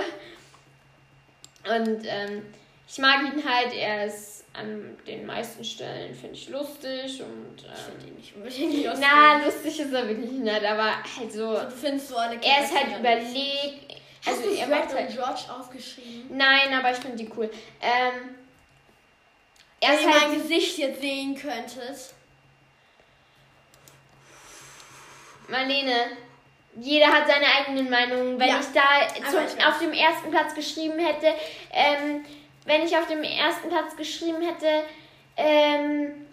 Und 1.73 2.05
ähm, 2.05 2.45
ich 2.87 2.97
mag 2.97 3.21
ihn 3.23 3.43
halt, 3.47 3.73
er 3.73 4.05
ist 4.05 4.45
an 4.53 4.97
den 5.05 5.25
meisten 5.25 5.63
Stellen, 5.63 6.13
finde 6.15 6.35
ich, 6.35 6.49
lustig 6.49 7.21
und 7.21 7.55
Ich 7.61 7.65
ähm, 7.65 7.75
finde 7.85 8.07
ihn 8.07 8.15
nicht 8.15 8.35
unbedingt 8.35 8.85
lustig. 8.85 9.07
na, 9.09 9.45
lustig 9.45 9.79
ist 9.79 9.93
er 9.93 10.07
wirklich 10.07 10.31
nicht, 10.31 10.65
aber 10.65 10.95
halt 11.17 11.31
so, 11.31 11.53
du 11.53 11.71
findest 11.71 12.09
so 12.09 12.17
alle 12.17 12.35
er 12.41 12.63
ist 12.63 12.75
halt 12.75 12.99
überlegt. 12.99 13.98
Hast 14.25 14.37
Also 14.37 14.49
du 14.49 14.55
Fred 14.55 15.07
und 15.07 15.15
George 15.15 15.41
aufgeschrieben? 15.59 16.37
Nein, 16.37 16.73
aber 16.73 16.91
ich 16.91 16.97
finde 16.97 17.17
die 17.17 17.29
cool. 17.37 17.49
Ähm, 17.81 18.35
er 19.79 19.89
Wenn 19.91 19.99
ihr 19.99 20.13
halt. 20.13 20.29
mein 20.29 20.41
Gesicht 20.41 20.77
jetzt 20.77 20.99
sehen 21.01 21.35
könntet. 21.35 22.13
Marlene, 25.47 26.11
jeder 26.75 27.07
hat 27.07 27.27
seine 27.27 27.45
eigenen 27.47 27.89
Meinungen. 27.89 28.39
Wenn 28.39 28.47
Ja, 28.49 28.59
ich 28.59 28.67
da 28.73 29.29
zum, 29.31 29.39
ich 29.45 29.65
auf 29.65 29.79
dem 29.79 29.93
ersten 29.93 30.29
Platz 30.31 30.53
geschrieben 30.53 30.99
hätte, 30.99 31.33
ähm, 31.71 32.25
wenn 32.65 32.83
ich 32.83 32.95
auf 32.95 33.07
dem 33.07 33.23
ersten 33.23 33.69
Platz 33.69 33.95
geschrieben 33.95 34.41
hätte, 34.41 34.83
ähm, 35.37 36.27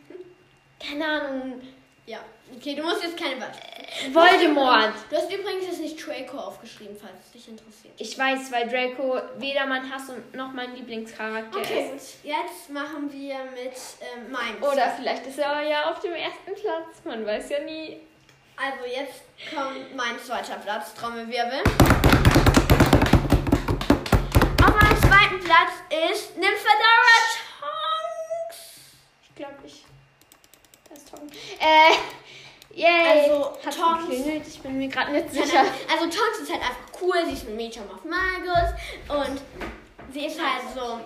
keine 0.85 1.07
Ahnung, 1.07 1.63
Ja. 2.07 2.19
Okay, 2.57 2.77
du 2.77 2.83
musst 2.85 3.03
jetzt 3.03 3.17
keine 3.17 3.35
Beispiele. 3.37 4.15
Voldemort. 4.15 4.93
Du 5.11 5.17
hast 5.17 5.29
übrigens 5.33 5.67
jetzt 5.67 5.81
nicht 5.81 6.07
Draco 6.07 6.39
aufgeschrieben, 6.39 6.97
falls 6.97 7.15
es 7.27 7.33
dich 7.33 7.49
interessiert. 7.49 7.95
Ich 7.99 8.17
weiß, 8.17 8.53
weil 8.53 8.69
Draco 8.69 9.21
weder 9.39 9.67
mein 9.67 9.93
Hass 9.93 10.09
und 10.11 10.33
noch 10.35 10.53
mein 10.53 10.75
Lieblingscharakter 10.77 11.59
Okay, 11.59 11.91
ist. 11.97 12.23
gut. 12.23 12.31
Jetzt 12.31 12.71
machen 12.71 13.13
wir 13.13 13.37
mit 13.51 13.75
ähm, 14.01 14.31
meinem. 14.31 14.63
Oder 14.63 14.91
vielleicht 14.97 15.27
ist 15.27 15.39
er 15.41 15.63
ja 15.63 15.91
auf 15.91 15.99
dem 15.99 16.13
ersten 16.15 16.55
Platz. 16.55 17.03
Man 17.05 17.27
weiß 17.27 17.49
ja 17.51 17.59
nie. 17.61 18.01
Also 18.57 18.85
jetzt 18.87 19.23
kommt 19.53 19.95
mein 19.97 20.19
zweiter 20.21 20.57
Platz, 20.59 20.95
Trommelwirbel. 20.95 21.61
Auf 24.63 24.75
meinem 24.81 25.01
zweiten 25.01 25.41
Platz 25.41 25.73
ist 26.13 26.37
Nymphadora 26.37 27.17
Tonks. 27.61 28.59
Ich 29.29 29.35
glaube, 29.35 29.55
ich. 29.65 29.85
Das 30.89 30.99
ist 30.99 31.11
Tom. 31.11 31.16
Äh. 31.61 31.95
Yay. 32.75 33.31
Also, 33.31 33.53
Hat 33.65 33.75
Tonks- 33.77 34.01
geklingelt? 34.09 34.47
Ich 34.47 34.61
bin 34.61 34.77
mir 34.77 34.89
gerade 34.89 35.13
nicht 35.13 35.33
sicher. 35.33 35.61
Also 35.91 36.05
Tonks 36.05 36.41
ist 36.43 36.51
halt 36.53 36.61
einfach 36.61 37.01
cool, 37.01 37.15
sie 37.27 37.33
ist 37.33 37.49
ein 37.49 37.57
Mädchen 37.57 37.85
auf 37.91 38.05
Magus 38.05 38.71
und 39.09 39.41
sie 40.13 40.27
ist 40.27 40.39
halt 40.39 40.63
so. 40.75 41.01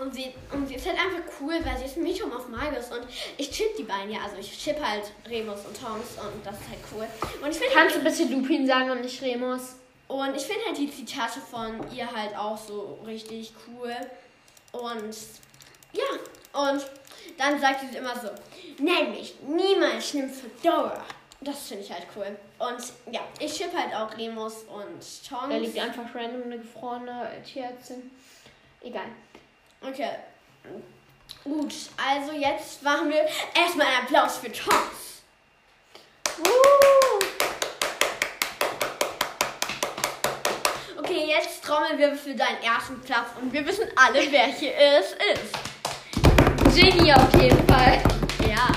Und 0.00 0.12
sie, 0.14 0.32
und 0.50 0.66
sie 0.66 0.74
ist 0.76 0.86
halt 0.86 0.98
einfach 0.98 1.20
cool, 1.40 1.54
weil 1.62 1.76
sie 1.78 1.84
ist 1.84 1.98
ein 1.98 2.02
Medium 2.02 2.32
auf 2.32 2.48
Magus 2.48 2.90
und 2.90 3.06
ich 3.36 3.50
chip 3.50 3.76
die 3.76 3.82
beiden 3.84 4.10
ja. 4.10 4.20
Also 4.24 4.38
ich 4.38 4.58
chip 4.58 4.82
halt 4.82 5.04
Remus 5.28 5.60
und 5.66 5.78
Tonks 5.80 6.16
und 6.18 6.44
das 6.44 6.54
ist 6.56 6.68
halt 6.68 6.80
cool. 6.96 7.06
Und 7.44 7.50
ich 7.54 7.60
Kannst 7.72 7.94
halt, 7.94 7.94
du 7.96 8.00
bitte 8.10 8.34
Lupin 8.34 8.66
sagen 8.66 8.90
und 8.90 9.02
nicht 9.02 9.22
Remus? 9.22 9.76
und 10.08 10.34
ich 10.34 10.42
finde 10.42 10.64
halt 10.66 10.78
die 10.78 10.90
Zitate 10.90 11.40
von 11.40 11.78
ihr 11.94 12.10
halt 12.10 12.36
auch 12.36 12.58
so 12.58 12.98
richtig 13.06 13.52
cool. 13.68 13.94
Und 14.72 15.14
ja, 15.92 16.60
und 16.60 16.84
dann 17.38 17.60
sagt 17.60 17.80
sie 17.80 17.96
immer 17.96 18.14
so, 18.18 18.30
nenn 18.78 19.10
mich 19.10 19.34
niemals 19.42 20.14
Nymphadora. 20.14 21.04
Das 21.40 21.68
finde 21.68 21.82
ich 21.82 21.90
halt 21.90 22.06
cool. 22.14 22.36
Und 22.58 23.12
ja, 23.12 23.20
ich 23.40 23.56
chip 23.56 23.76
halt 23.76 23.92
auch 23.94 24.16
Remus 24.16 24.62
und 24.64 25.28
Tonks. 25.28 25.48
Da 25.48 25.56
liegt 25.56 25.78
einfach 25.78 26.14
random 26.14 26.44
eine 26.44 26.58
gefrorene 26.58 27.30
Tierärztin. 27.44 28.10
Egal. 28.80 29.06
Okay. 29.80 30.10
Gut, 31.42 31.74
also 31.96 32.32
jetzt 32.32 32.82
machen 32.82 33.10
wir 33.10 33.26
erstmal 33.60 33.88
einen 33.88 34.04
Applaus 34.04 34.36
für 34.36 34.52
Tonks. 34.52 35.22
Okay, 40.98 41.26
jetzt 41.26 41.64
trommeln 41.64 41.98
wir 41.98 42.14
für 42.14 42.34
deinen 42.34 42.62
ersten 42.62 43.00
Platz 43.00 43.30
und 43.40 43.52
wir 43.52 43.66
wissen 43.66 43.88
alle, 43.96 44.30
wer 44.30 44.46
hier 44.46 44.72
es 44.76 45.12
ist. 45.12 45.71
Ginny 46.74 47.12
auf 47.12 47.28
jeden 47.40 47.66
Fall. 47.68 48.02
Ja. 48.48 48.68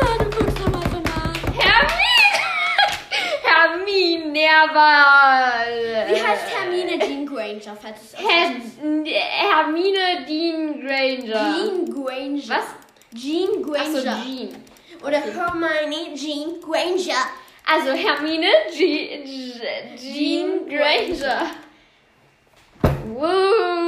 Ah, 0.00 0.18
du 0.18 0.24
guckst 0.30 0.58
doch 0.60 0.70
mal 0.70 0.82
so 0.90 1.00
nah. 1.00 1.32
Hermine! 1.58 2.42
Hermine 3.42 4.26
Nerval! 4.32 6.06
Wie 6.08 6.22
heißt 6.22 6.44
Hermine 6.54 6.98
Dean 6.98 7.26
Granger, 7.26 7.76
falls 7.80 7.98
es 8.02 8.18
Her 8.18 8.50
Hermine 8.82 10.26
Dean 10.28 10.80
Granger. 10.80 11.54
Jean 11.54 11.90
Granger. 11.90 12.48
Was? 12.48 12.66
Jean 13.14 13.48
Achso, 13.48 13.70
Granger. 13.70 14.22
Jean. 14.24 14.48
Oder 15.02 15.20
Hermione 15.20 16.14
Jean 16.14 16.60
Granger. 16.60 17.24
Also 17.66 17.92
Hermine 17.92 18.48
Jean, 18.70 19.24
Jean 19.96 20.68
Granger. 20.68 21.50
Woo, 23.06 23.83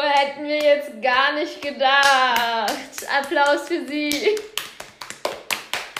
hätten 0.00 0.44
wir 0.44 0.58
jetzt 0.58 1.00
gar 1.02 1.32
nicht 1.34 1.60
gedacht. 1.62 2.72
Applaus 3.20 3.68
für 3.68 3.84
sie. 3.86 4.38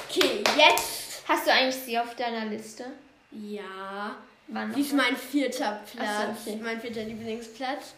Okay, 0.08 0.42
jetzt. 0.56 1.22
Hast 1.28 1.46
du 1.46 1.52
eigentlich 1.52 1.74
sie 1.76 1.98
auf 1.98 2.14
deiner 2.14 2.44
Liste? 2.46 2.84
Ja. 3.32 4.16
Wann 4.48 4.72
Sie 4.74 4.80
ist 4.82 4.92
mein 4.92 5.16
vierter 5.16 5.80
Platz. 5.92 6.08
So, 6.44 6.50
okay. 6.52 6.60
Mein 6.62 6.80
vierter 6.80 7.02
Lieblingsplatz. 7.02 7.94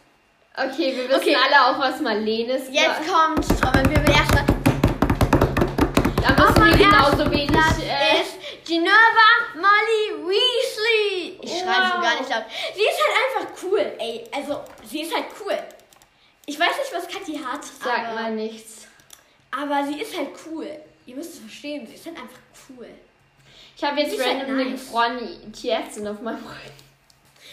Okay, 0.57 0.97
wir 0.97 1.09
wissen 1.09 1.21
Okay. 1.21 1.37
alle 1.37 1.67
auch, 1.67 1.79
was 1.79 2.01
Marlene 2.01 2.55
ist. 2.55 2.73
Jetzt 2.73 3.07
kommt 3.07 3.47
Trommelwirbel 3.61 4.11
erstmal. 4.11 4.45
da 6.23 6.31
müssen 6.45 6.65
wir 6.65 6.87
genauso 6.87 7.31
wenig. 7.31 7.49
Platz 7.49 7.79
Äh, 7.81 8.23
ist 8.23 8.67
Geneva 8.67 9.29
Molly 9.55 10.27
Weasley. 10.27 11.39
Ich 11.43 11.51
schreibe 11.61 11.69
Wow. 11.83 11.93
so 11.97 12.01
gar 12.01 12.19
nicht 12.19 12.31
laut. 12.31 12.45
Sie 12.75 12.83
ist 12.83 12.99
halt 13.05 13.47
einfach 13.47 13.63
cool, 13.63 13.93
ey. 13.99 14.25
Also, 14.35 14.61
sie 14.85 15.03
ist 15.03 15.15
halt 15.15 15.27
cool. 15.45 15.59
Ich 16.49 16.59
weiß 16.59 16.79
nicht, 16.79 16.93
was 16.95 17.07
Kathi 17.07 17.39
hat, 17.39 17.61
sag 17.63 18.07
aber, 18.07 18.15
mal 18.15 18.33
nichts. 18.35 18.87
aber 19.51 19.85
sie 19.87 20.01
ist 20.01 20.17
halt 20.17 20.31
cool. 20.47 20.67
Ihr 21.05 21.15
müsst 21.17 21.35
es 21.35 21.41
verstehen, 21.41 21.87
sie 21.87 21.93
ist 21.95 22.07
halt 22.07 22.17
einfach 22.17 22.39
cool. 22.71 22.89
Ich 23.77 23.85
habe 23.85 24.01
jetzt 24.01 24.15
Die 24.15 24.19
halt 24.23 24.39
random 24.41 24.59
eine 24.59 24.65
nice. 24.71 24.81
gefrorene 24.81 25.53
Tierärztin 25.53 26.09
auf 26.09 26.23
meinem 26.23 26.43
Rücken. 26.43 26.73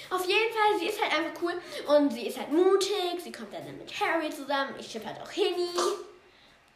Auf 0.09 0.25
jeden 0.25 0.53
Fall, 0.53 0.79
sie 0.79 0.85
ist 0.85 1.01
halt 1.01 1.11
einfach 1.13 1.41
cool 1.41 1.53
und 1.87 2.09
sie 2.13 2.27
ist 2.27 2.37
halt 2.39 2.53
mutig. 2.53 3.19
Sie 3.21 3.31
kommt 3.33 3.53
dann 3.53 3.65
mit 3.77 3.91
Harry 3.99 4.29
zusammen. 4.29 4.73
Ich 4.79 4.89
schipp 4.89 5.05
halt 5.05 5.19
auch 5.21 5.29
Hinny. 5.29 5.67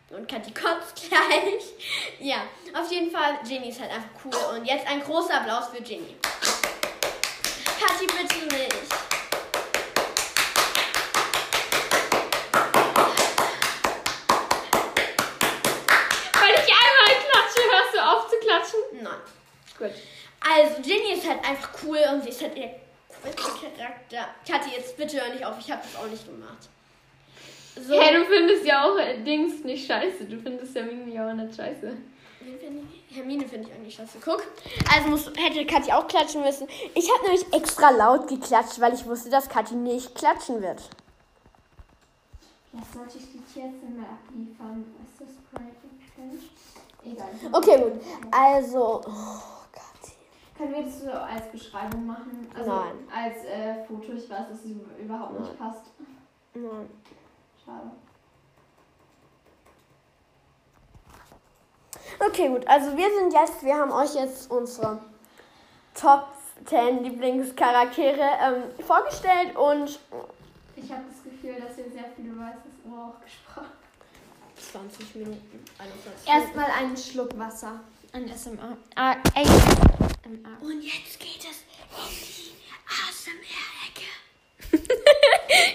Und 0.09 0.27
Kathi 0.27 0.51
kotzt 0.51 1.07
gleich. 1.09 1.63
Ja, 2.19 2.41
auf 2.77 2.91
jeden 2.91 3.11
Fall, 3.11 3.39
Ginny 3.47 3.69
ist 3.69 3.79
halt 3.79 3.91
einfach 3.91 4.09
cool. 4.25 4.57
Und 4.57 4.65
jetzt 4.65 4.85
ein 4.87 5.01
großer 5.01 5.35
Applaus 5.35 5.67
für 5.73 5.81
Ginny. 5.81 6.17
Kathi, 7.79 8.07
bitte 8.07 8.45
nicht. 8.57 8.75
Weil 16.33 16.53
ich 16.53 16.71
einmal 16.71 17.15
klatsche, 17.25 17.61
hörst 17.71 17.93
du 17.93 17.99
auf 17.99 18.29
zu 18.29 18.37
klatschen? 18.37 18.79
Nein. 19.03 19.21
Gut. 19.77 19.91
Also, 20.41 20.81
Ginny 20.81 21.13
ist 21.13 21.27
halt 21.27 21.38
einfach 21.49 21.69
cool 21.83 21.99
und 22.13 22.23
sie 22.23 22.29
ist 22.29 22.41
halt 22.41 22.55
ihr 22.55 22.71
coolster 23.21 23.69
Charakter. 23.77 24.29
Kathi, 24.47 24.75
jetzt 24.75 24.95
bitte 24.97 25.21
hör 25.21 25.33
nicht 25.33 25.45
auf, 25.45 25.55
ich 25.59 25.71
habe 25.71 25.81
das 25.81 26.01
auch 26.01 26.07
nicht 26.07 26.25
gemacht. 26.25 26.69
So. 27.75 27.99
Hey, 27.99 28.15
du 28.15 28.25
findest 28.25 28.65
ja 28.65 28.83
auch 28.83 28.97
äh, 28.97 29.21
Dings 29.23 29.63
nicht 29.63 29.87
scheiße. 29.87 30.25
Du 30.25 30.39
findest 30.39 30.75
ja 30.75 30.83
Mimi 30.83 31.19
auch 31.19 31.33
nicht 31.33 31.55
scheiße. 31.55 31.97
Find 32.39 32.61
Hermine 33.11 33.47
finde 33.47 33.67
ich 33.67 33.73
eigentlich 33.73 33.95
scheiße. 33.95 34.17
Guck. 34.23 34.43
Also 34.93 35.09
muss, 35.09 35.31
hätte 35.35 35.65
Kathi 35.65 35.91
auch 35.91 36.07
klatschen 36.07 36.41
müssen. 36.41 36.67
Ich 36.93 37.09
habe 37.11 37.23
nämlich 37.23 37.45
extra 37.53 37.91
laut 37.91 38.27
geklatscht, 38.27 38.79
weil 38.79 38.93
ich 38.93 39.05
wusste, 39.05 39.29
dass 39.29 39.49
Kathi 39.49 39.75
nicht 39.75 40.15
klatschen 40.15 40.61
wird. 40.61 40.81
Jetzt 42.73 42.93
sollte 42.93 43.17
ich 43.17 43.25
die 43.31 43.41
Tierze 43.53 43.85
mal 43.95 44.05
abliefern. 44.05 44.85
Ist 45.03 45.21
das 45.21 45.35
Private 45.51 45.79
Egal. 47.05 47.29
Okay, 47.51 47.77
gut. 47.77 48.01
Also. 48.31 49.01
Oh. 49.05 49.58
Können 50.59 50.73
wir 50.73 50.83
das 50.83 50.99
so 50.99 51.09
als 51.09 51.49
Beschreibung 51.53 52.05
machen? 52.05 52.45
Also 52.53 52.69
Nein. 52.69 53.07
als 53.15 53.45
äh, 53.45 53.81
Foto. 53.85 54.11
Ich 54.11 54.29
weiß, 54.29 54.49
dass 54.49 54.59
es 54.59 54.71
überhaupt 55.01 55.39
nicht 55.39 55.57
passt. 55.57 55.85
Nein. 56.53 56.89
Schade. 57.63 57.91
Okay, 62.19 62.49
gut. 62.49 62.67
Also 62.67 62.97
wir 62.97 63.09
sind 63.09 63.31
jetzt, 63.31 63.63
wir 63.63 63.77
haben 63.77 63.93
euch 63.93 64.13
jetzt 64.15 64.51
unsere 64.51 64.99
Top 65.93 66.27
10 66.65 67.05
Lieblingscharaktere 67.05 68.19
ähm, 68.19 68.85
vorgestellt 68.85 69.55
und 69.55 69.97
Ich 70.75 70.91
habe 70.91 71.03
das 71.09 71.23
Gefühl, 71.23 71.55
dass 71.61 71.77
ihr 71.77 71.89
sehr 71.89 72.11
viel 72.17 72.25
über 72.25 72.43
weißes 72.43 72.91
Ohr 72.91 73.13
auch 73.15 73.23
gesprochen 73.23 73.71
20 74.57 75.15
Minuten. 75.15 75.63
21 75.77 76.27
Erstmal 76.27 76.69
einen 76.71 76.97
Schluck 76.97 77.39
Wasser. 77.39 77.79
Ein 78.11 78.27
SMR. 78.27 78.77
Ah, 78.95 79.15
ASMR. 79.35 80.61
Und 80.61 80.81
jetzt 80.81 81.19
geht 81.19 81.39
es 81.39 81.63
in 81.91 82.09
die 82.25 82.53
ASMR-Ecke. 82.87 84.09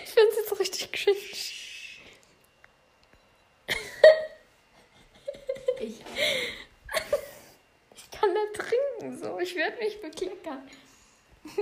Ich 0.04 0.10
finde 0.10 0.30
es 0.30 0.36
jetzt 0.36 0.60
richtig 0.60 0.92
cringe. 0.92 1.16
Ich. 5.80 6.00
Ich 7.96 8.10
kann 8.12 8.32
nicht 8.32 8.54
trinken 8.54 9.18
so. 9.18 9.38
Ich 9.40 9.54
werde 9.56 9.76
mich 9.78 10.00
bekleckern. 10.00 10.68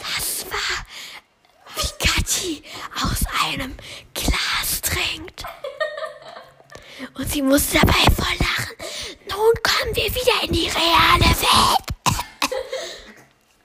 Das 0.00 0.46
war, 0.50 0.86
Kathi 2.38 2.62
aus 2.94 3.24
einem 3.44 3.74
Glas 4.14 4.80
trinkt. 4.82 5.44
Und 7.14 7.30
sie 7.30 7.42
musste 7.42 7.78
dabei 7.78 7.92
voll 7.92 8.36
lachen. 8.38 8.76
Nun 9.28 9.54
kommen 9.62 9.94
wir 9.94 10.04
wieder 10.04 10.44
in 10.44 10.52
die 10.52 10.68
reale 10.68 11.24
Welt. 11.24 11.86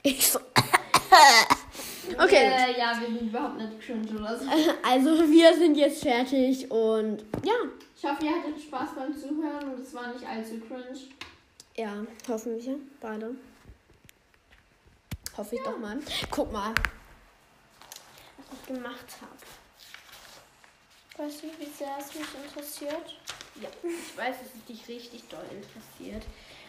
Ich 0.03 0.27
so. 0.27 0.39
Okay. 2.15 2.35
Äh, 2.35 2.77
ja, 2.77 2.99
wir 2.99 3.07
sind 3.07 3.29
überhaupt 3.29 3.57
nicht 3.57 3.79
cringe 3.81 4.19
oder 4.19 4.37
so. 4.37 4.45
Also 4.83 5.09
wir 5.31 5.57
sind 5.57 5.75
jetzt 5.75 6.03
fertig 6.03 6.69
und 6.69 7.23
ja. 7.43 7.53
Ich 7.97 8.03
hoffe, 8.03 8.25
ihr 8.25 8.31
hattet 8.31 8.61
Spaß 8.61 8.89
beim 8.95 9.17
Zuhören 9.17 9.73
und 9.73 9.79
es 9.79 9.93
war 9.95 10.13
nicht 10.13 10.23
allzu 10.23 10.59
cringe. 10.59 10.99
Ja, 11.75 12.05
hoffen 12.27 12.61
wir 12.61 12.75
beide. 13.01 13.33
Hoffe 15.35 15.55
ich 15.55 15.61
doch 15.63 15.79
mal. 15.79 15.97
Guck 16.29 16.51
mal, 16.51 16.75
gemacht 18.65 19.17
habe. 19.21 19.37
Weißt 21.25 21.43
du, 21.43 21.47
wie 21.59 21.65
sehr 21.69 21.95
es 21.99 22.13
mich 22.15 22.27
interessiert? 22.43 23.15
Ja, 23.61 23.69
ich 23.83 24.17
weiß, 24.17 24.35
dass 24.39 24.47
es 24.55 24.65
dich 24.65 24.87
richtig 24.87 25.27
doll 25.29 25.45
interessiert. 25.51 26.23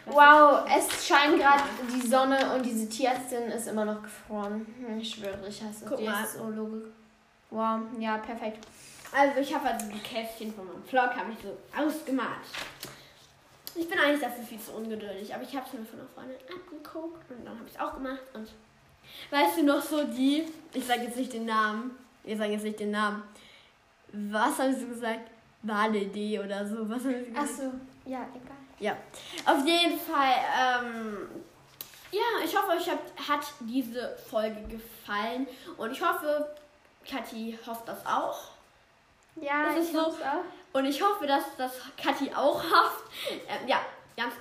Wow, 0.05 0.67
es 0.69 1.07
scheint 1.07 1.39
gerade 1.39 1.63
die 1.91 2.07
Sonne 2.07 2.53
und 2.53 2.63
diese 2.63 2.87
Tierärztin 2.87 3.45
ist 3.49 3.67
immer 3.67 3.85
noch 3.85 4.03
gefroren. 4.03 4.65
Hm, 4.79 4.99
Ich 4.99 5.15
schwöre, 5.15 5.47
ich 5.47 5.63
hasse 5.63 5.85
Guck 5.87 5.97
die 5.97 6.03
mal. 6.07 6.27
Zoologik. 6.27 6.91
Wow, 7.49 7.79
ja, 7.99 8.17
perfekt. 8.19 8.67
Also 9.11 9.39
ich 9.39 9.53
habe 9.55 9.67
also 9.69 9.87
die 9.87 9.99
Kästchen 9.99 10.53
von 10.53 10.67
meinem 10.67 10.83
Vlog 10.83 11.09
habe 11.15 11.31
ich 11.31 11.39
so 11.41 11.57
ausgemalt. 11.75 12.29
Ich 13.73 13.89
bin 13.89 13.97
eigentlich 13.99 14.21
dafür 14.21 14.43
viel 14.43 14.59
zu 14.59 14.73
ungeduldig, 14.73 15.33
aber 15.33 15.43
ich 15.43 15.55
habe 15.55 15.65
es 15.65 15.73
mir 15.73 15.85
von 15.85 15.99
einer 15.99 16.09
Freundin 16.09 16.37
abgeguckt 16.55 17.31
und 17.31 17.45
dann 17.45 17.57
habe 17.57 17.67
ich 17.67 17.73
es 17.73 17.79
auch 17.79 17.93
gemacht 17.95 18.21
und 18.33 18.49
weißt 19.31 19.57
du 19.57 19.63
noch 19.63 19.81
so 19.81 20.03
die, 20.05 20.45
ich 20.73 20.85
sage 20.85 21.03
jetzt 21.03 21.17
nicht 21.17 21.33
den 21.33 21.45
Namen, 21.45 21.91
ihr 22.23 22.37
sagt 22.37 22.51
jetzt 22.51 22.63
nicht 22.63 22.79
den 22.79 22.91
Namen. 22.91 23.23
Was 24.11 24.59
haben 24.59 24.75
sie 24.75 24.87
gesagt? 24.87 25.29
Wale-D 25.63 26.39
oder 26.39 26.65
so. 26.67 26.87
Was 26.89 27.03
haben 27.03 27.15
sie 27.23 27.25
gesagt? 27.31 27.37
Achso, 27.49 27.63
ja, 28.05 28.27
egal. 28.33 28.55
Ja, 28.79 28.97
auf 29.45 29.65
jeden 29.65 29.99
Fall. 29.99 30.33
Ähm, 30.59 31.17
ja, 32.11 32.43
ich 32.43 32.55
hoffe, 32.55 32.71
euch 32.77 32.89
hat, 32.89 32.99
hat 33.27 33.45
diese 33.61 34.15
Folge 34.29 34.61
gefallen. 34.67 35.47
Und 35.77 35.91
ich 35.91 36.01
hoffe, 36.01 36.55
Kathi 37.09 37.57
hofft 37.65 37.87
das 37.87 38.05
auch. 38.05 38.37
Ja, 39.41 39.73
Das 39.75 39.85
ich 39.85 39.91
so- 39.93 40.01
hoff's 40.05 40.21
auch. 40.21 40.43
Und 40.77 40.85
ich 40.85 41.01
hoffe, 41.01 41.25
dass 41.25 41.43
das 41.57 41.71
Kathi 42.01 42.31
auch 42.33 42.61
hofft. 42.63 43.05
Ähm, 43.47 43.67
ja, 43.67 43.79
ganz 44.17 44.33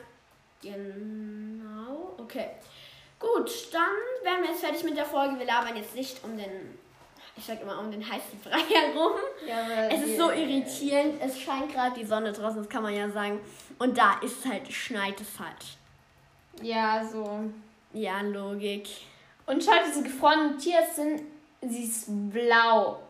genau. 0.61 2.15
Okay. 2.19 2.51
Gut, 3.25 3.51
dann 3.73 3.83
wären 4.23 4.43
wir 4.43 4.51
jetzt 4.51 4.61
fertig 4.61 4.85
mit 4.85 4.97
der 4.97 5.07
Folge. 5.07 5.39
Wir 5.39 5.47
labern 5.47 5.77
jetzt 5.77 5.95
nicht 5.95 6.23
um 6.25 6.37
den, 6.37 6.79
ich 7.37 7.45
sag 7.45 7.61
immer, 7.63 7.79
um 7.79 7.91
den 7.91 8.03
heißen 8.03 8.39
Brei 8.43 8.59
herum. 8.69 9.13
Ja, 9.47 9.89
Es 9.89 10.05
ist 10.07 10.19
so 10.19 10.31
irritierend. 10.31 11.21
Es 11.23 11.41
scheint 11.41 11.73
gerade 11.73 11.99
die 11.99 12.05
Sonne 12.05 12.33
draußen, 12.33 12.59
das 12.59 12.69
kann 12.69 12.83
man 12.83 12.95
ja 12.95 13.09
sagen. 13.11 13.41
Und 13.79 13.97
da 13.97 14.19
ist 14.21 14.45
halt, 14.47 14.71
schneit 14.73 15.21
es 15.21 15.39
halt. 15.39 15.57
Ja, 16.63 17.05
so. 17.05 17.51
Ja, 17.93 18.21
Logik. 18.21 18.89
Und 19.47 19.63
schaut, 19.63 19.81
diese 19.87 20.03
gefrorene 20.03 20.57
Tierärztin, 20.57 21.27
sie 21.63 21.85
ist 21.85 22.05
blau. 22.09 23.01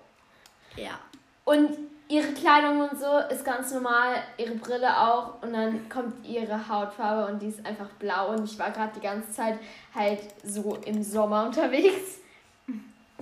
Ja. 0.76 0.98
Und 1.44 1.76
ihre 2.08 2.32
Kleidung 2.32 2.80
und 2.88 2.98
so 2.98 3.18
ist 3.30 3.44
ganz 3.44 3.72
normal, 3.72 4.16
ihre 4.36 4.54
Brille 4.54 4.98
auch. 4.98 5.42
Und 5.42 5.52
dann 5.52 5.88
kommt 5.88 6.26
ihre 6.26 6.68
Hautfarbe 6.68 7.32
und 7.32 7.40
die 7.40 7.48
ist 7.48 7.64
einfach 7.64 7.88
blau. 7.98 8.30
Und 8.30 8.44
ich 8.44 8.58
war 8.58 8.70
gerade 8.70 8.92
die 8.94 9.00
ganze 9.00 9.32
Zeit 9.32 9.58
halt 9.94 10.20
so 10.44 10.76
im 10.84 11.02
Sommer 11.02 11.46
unterwegs. 11.46 12.18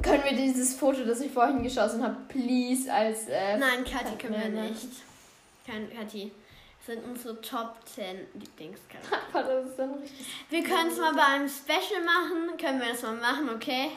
Können 0.03 0.25
wir 0.25 0.37
dieses 0.37 0.75
Foto, 0.75 1.05
das 1.05 1.21
ich 1.21 1.31
vorhin 1.31 1.63
geschossen 1.63 2.03
habe, 2.03 2.17
please 2.29 2.93
als. 2.93 3.29
Äh, 3.29 3.59
Nein, 3.59 3.85
Kathi 3.85 4.17
können 4.19 4.55
wir 4.55 4.63
nicht. 4.63 4.89
Kein 5.67 5.89
Kathi. 5.95 6.33
Das 6.85 6.97
sind 6.97 7.05
unsere 7.05 7.41
Top 7.41 7.77
10 7.85 8.17
Lieblingscharaktere. 8.35 9.65
Wir 10.51 10.65
können 10.65 10.89
es 10.91 10.99
mal 10.99 11.15
bei 11.15 11.23
einem 11.23 11.49
Special 11.49 12.03
machen. 12.05 12.57
Können 12.59 12.81
wir 12.81 12.89
das 12.89 13.03
mal 13.03 13.15
machen, 13.15 13.51
okay? 13.55 13.93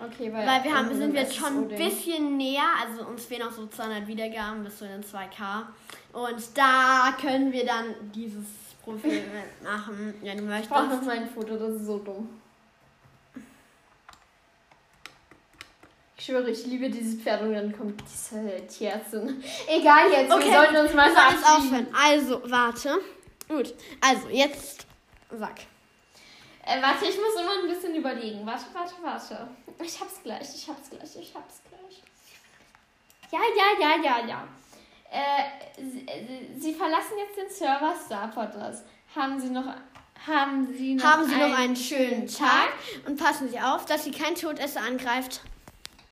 Okay, 0.00 0.32
weil. 0.32 0.46
Weil 0.46 0.64
wir 0.64 0.76
haben, 0.76 0.94
sind 0.96 1.14
jetzt 1.14 1.34
schon 1.34 1.64
ein 1.64 1.68
bisschen 1.68 2.36
näher. 2.36 2.68
Also 2.86 3.06
uns 3.06 3.24
fehlen 3.24 3.42
noch 3.44 3.52
so 3.52 3.66
200 3.66 4.06
Wiedergaben 4.06 4.64
bis 4.64 4.78
zu 4.78 4.86
den 4.86 5.02
2K. 5.02 5.64
Und 6.12 6.56
da 6.56 7.16
können 7.20 7.52
wir 7.52 7.66
dann 7.66 7.94
dieses 8.14 8.46
Profil 8.84 9.22
machen, 9.62 10.14
wenn 10.22 10.38
du 10.38 10.58
Ich 10.60 10.68
brauche 10.68 10.86
noch 10.86 11.02
mal 11.02 11.16
ein 11.18 11.28
Foto, 11.28 11.56
das 11.56 11.74
ist 11.74 11.86
so 11.86 11.98
dumm. 11.98 12.28
Ich 16.16 16.24
schwöre, 16.24 16.50
ich 16.50 16.66
liebe 16.66 16.90
dieses 16.90 17.20
Pferd 17.20 17.42
und 17.42 17.54
dann 17.54 17.76
kommt 17.76 18.02
diese 18.02 18.66
Tierärztin. 18.66 19.42
Egal 19.68 20.10
jetzt, 20.10 20.32
Okay, 20.32 20.46
wir 20.46 20.52
sollten 20.52 20.76
uns 20.76 20.94
mal 20.94 21.10
Wir 21.10 21.16
verabschieden. 21.16 21.86
Also, 21.94 22.42
warte. 22.50 22.98
Gut. 23.48 23.74
Also, 24.00 24.28
jetzt 24.28 24.86
sag. 25.30 25.60
Äh, 26.68 26.82
warte, 26.82 27.06
ich 27.06 27.16
muss 27.16 27.34
immer 27.40 27.52
ein 27.62 27.68
bisschen 27.68 27.94
überlegen. 27.94 28.44
Warte, 28.46 28.64
warte, 28.74 28.94
warte. 29.02 29.48
Ich 29.82 29.98
hab's 30.00 30.22
gleich, 30.22 30.42
ich 30.54 30.68
hab's 30.68 30.90
gleich, 30.90 31.16
ich 31.16 31.34
hab's 31.34 31.60
gleich. 31.68 32.02
Ja, 33.30 33.38
ja, 33.56 33.80
ja, 33.80 34.02
ja, 34.02 34.26
ja. 34.26 34.48
Äh, 35.10 35.80
sie, 35.80 36.00
sie- 36.06 36.60
sie 36.60 36.74
verlassen 36.74 37.14
jetzt 37.18 37.36
den 37.38 37.48
Server 37.50 37.94
Starpotters. 38.04 38.82
Haben 39.16 39.40
Sie 39.40 39.48
noch, 39.48 39.64
haben 40.26 40.74
Sie 40.76 40.94
noch, 40.94 41.04
Haben 41.04 41.24
Sie 41.26 41.36
noch 41.36 41.58
einen 41.58 41.76
schönen 41.76 42.26
Tag 42.26 42.68
und 43.06 43.18
passen 43.18 43.48
Sie 43.48 43.58
auf, 43.58 43.86
dass 43.86 44.04
Sie 44.04 44.10
kein 44.10 44.34
Todesser 44.34 44.82
angreift. 44.82 45.40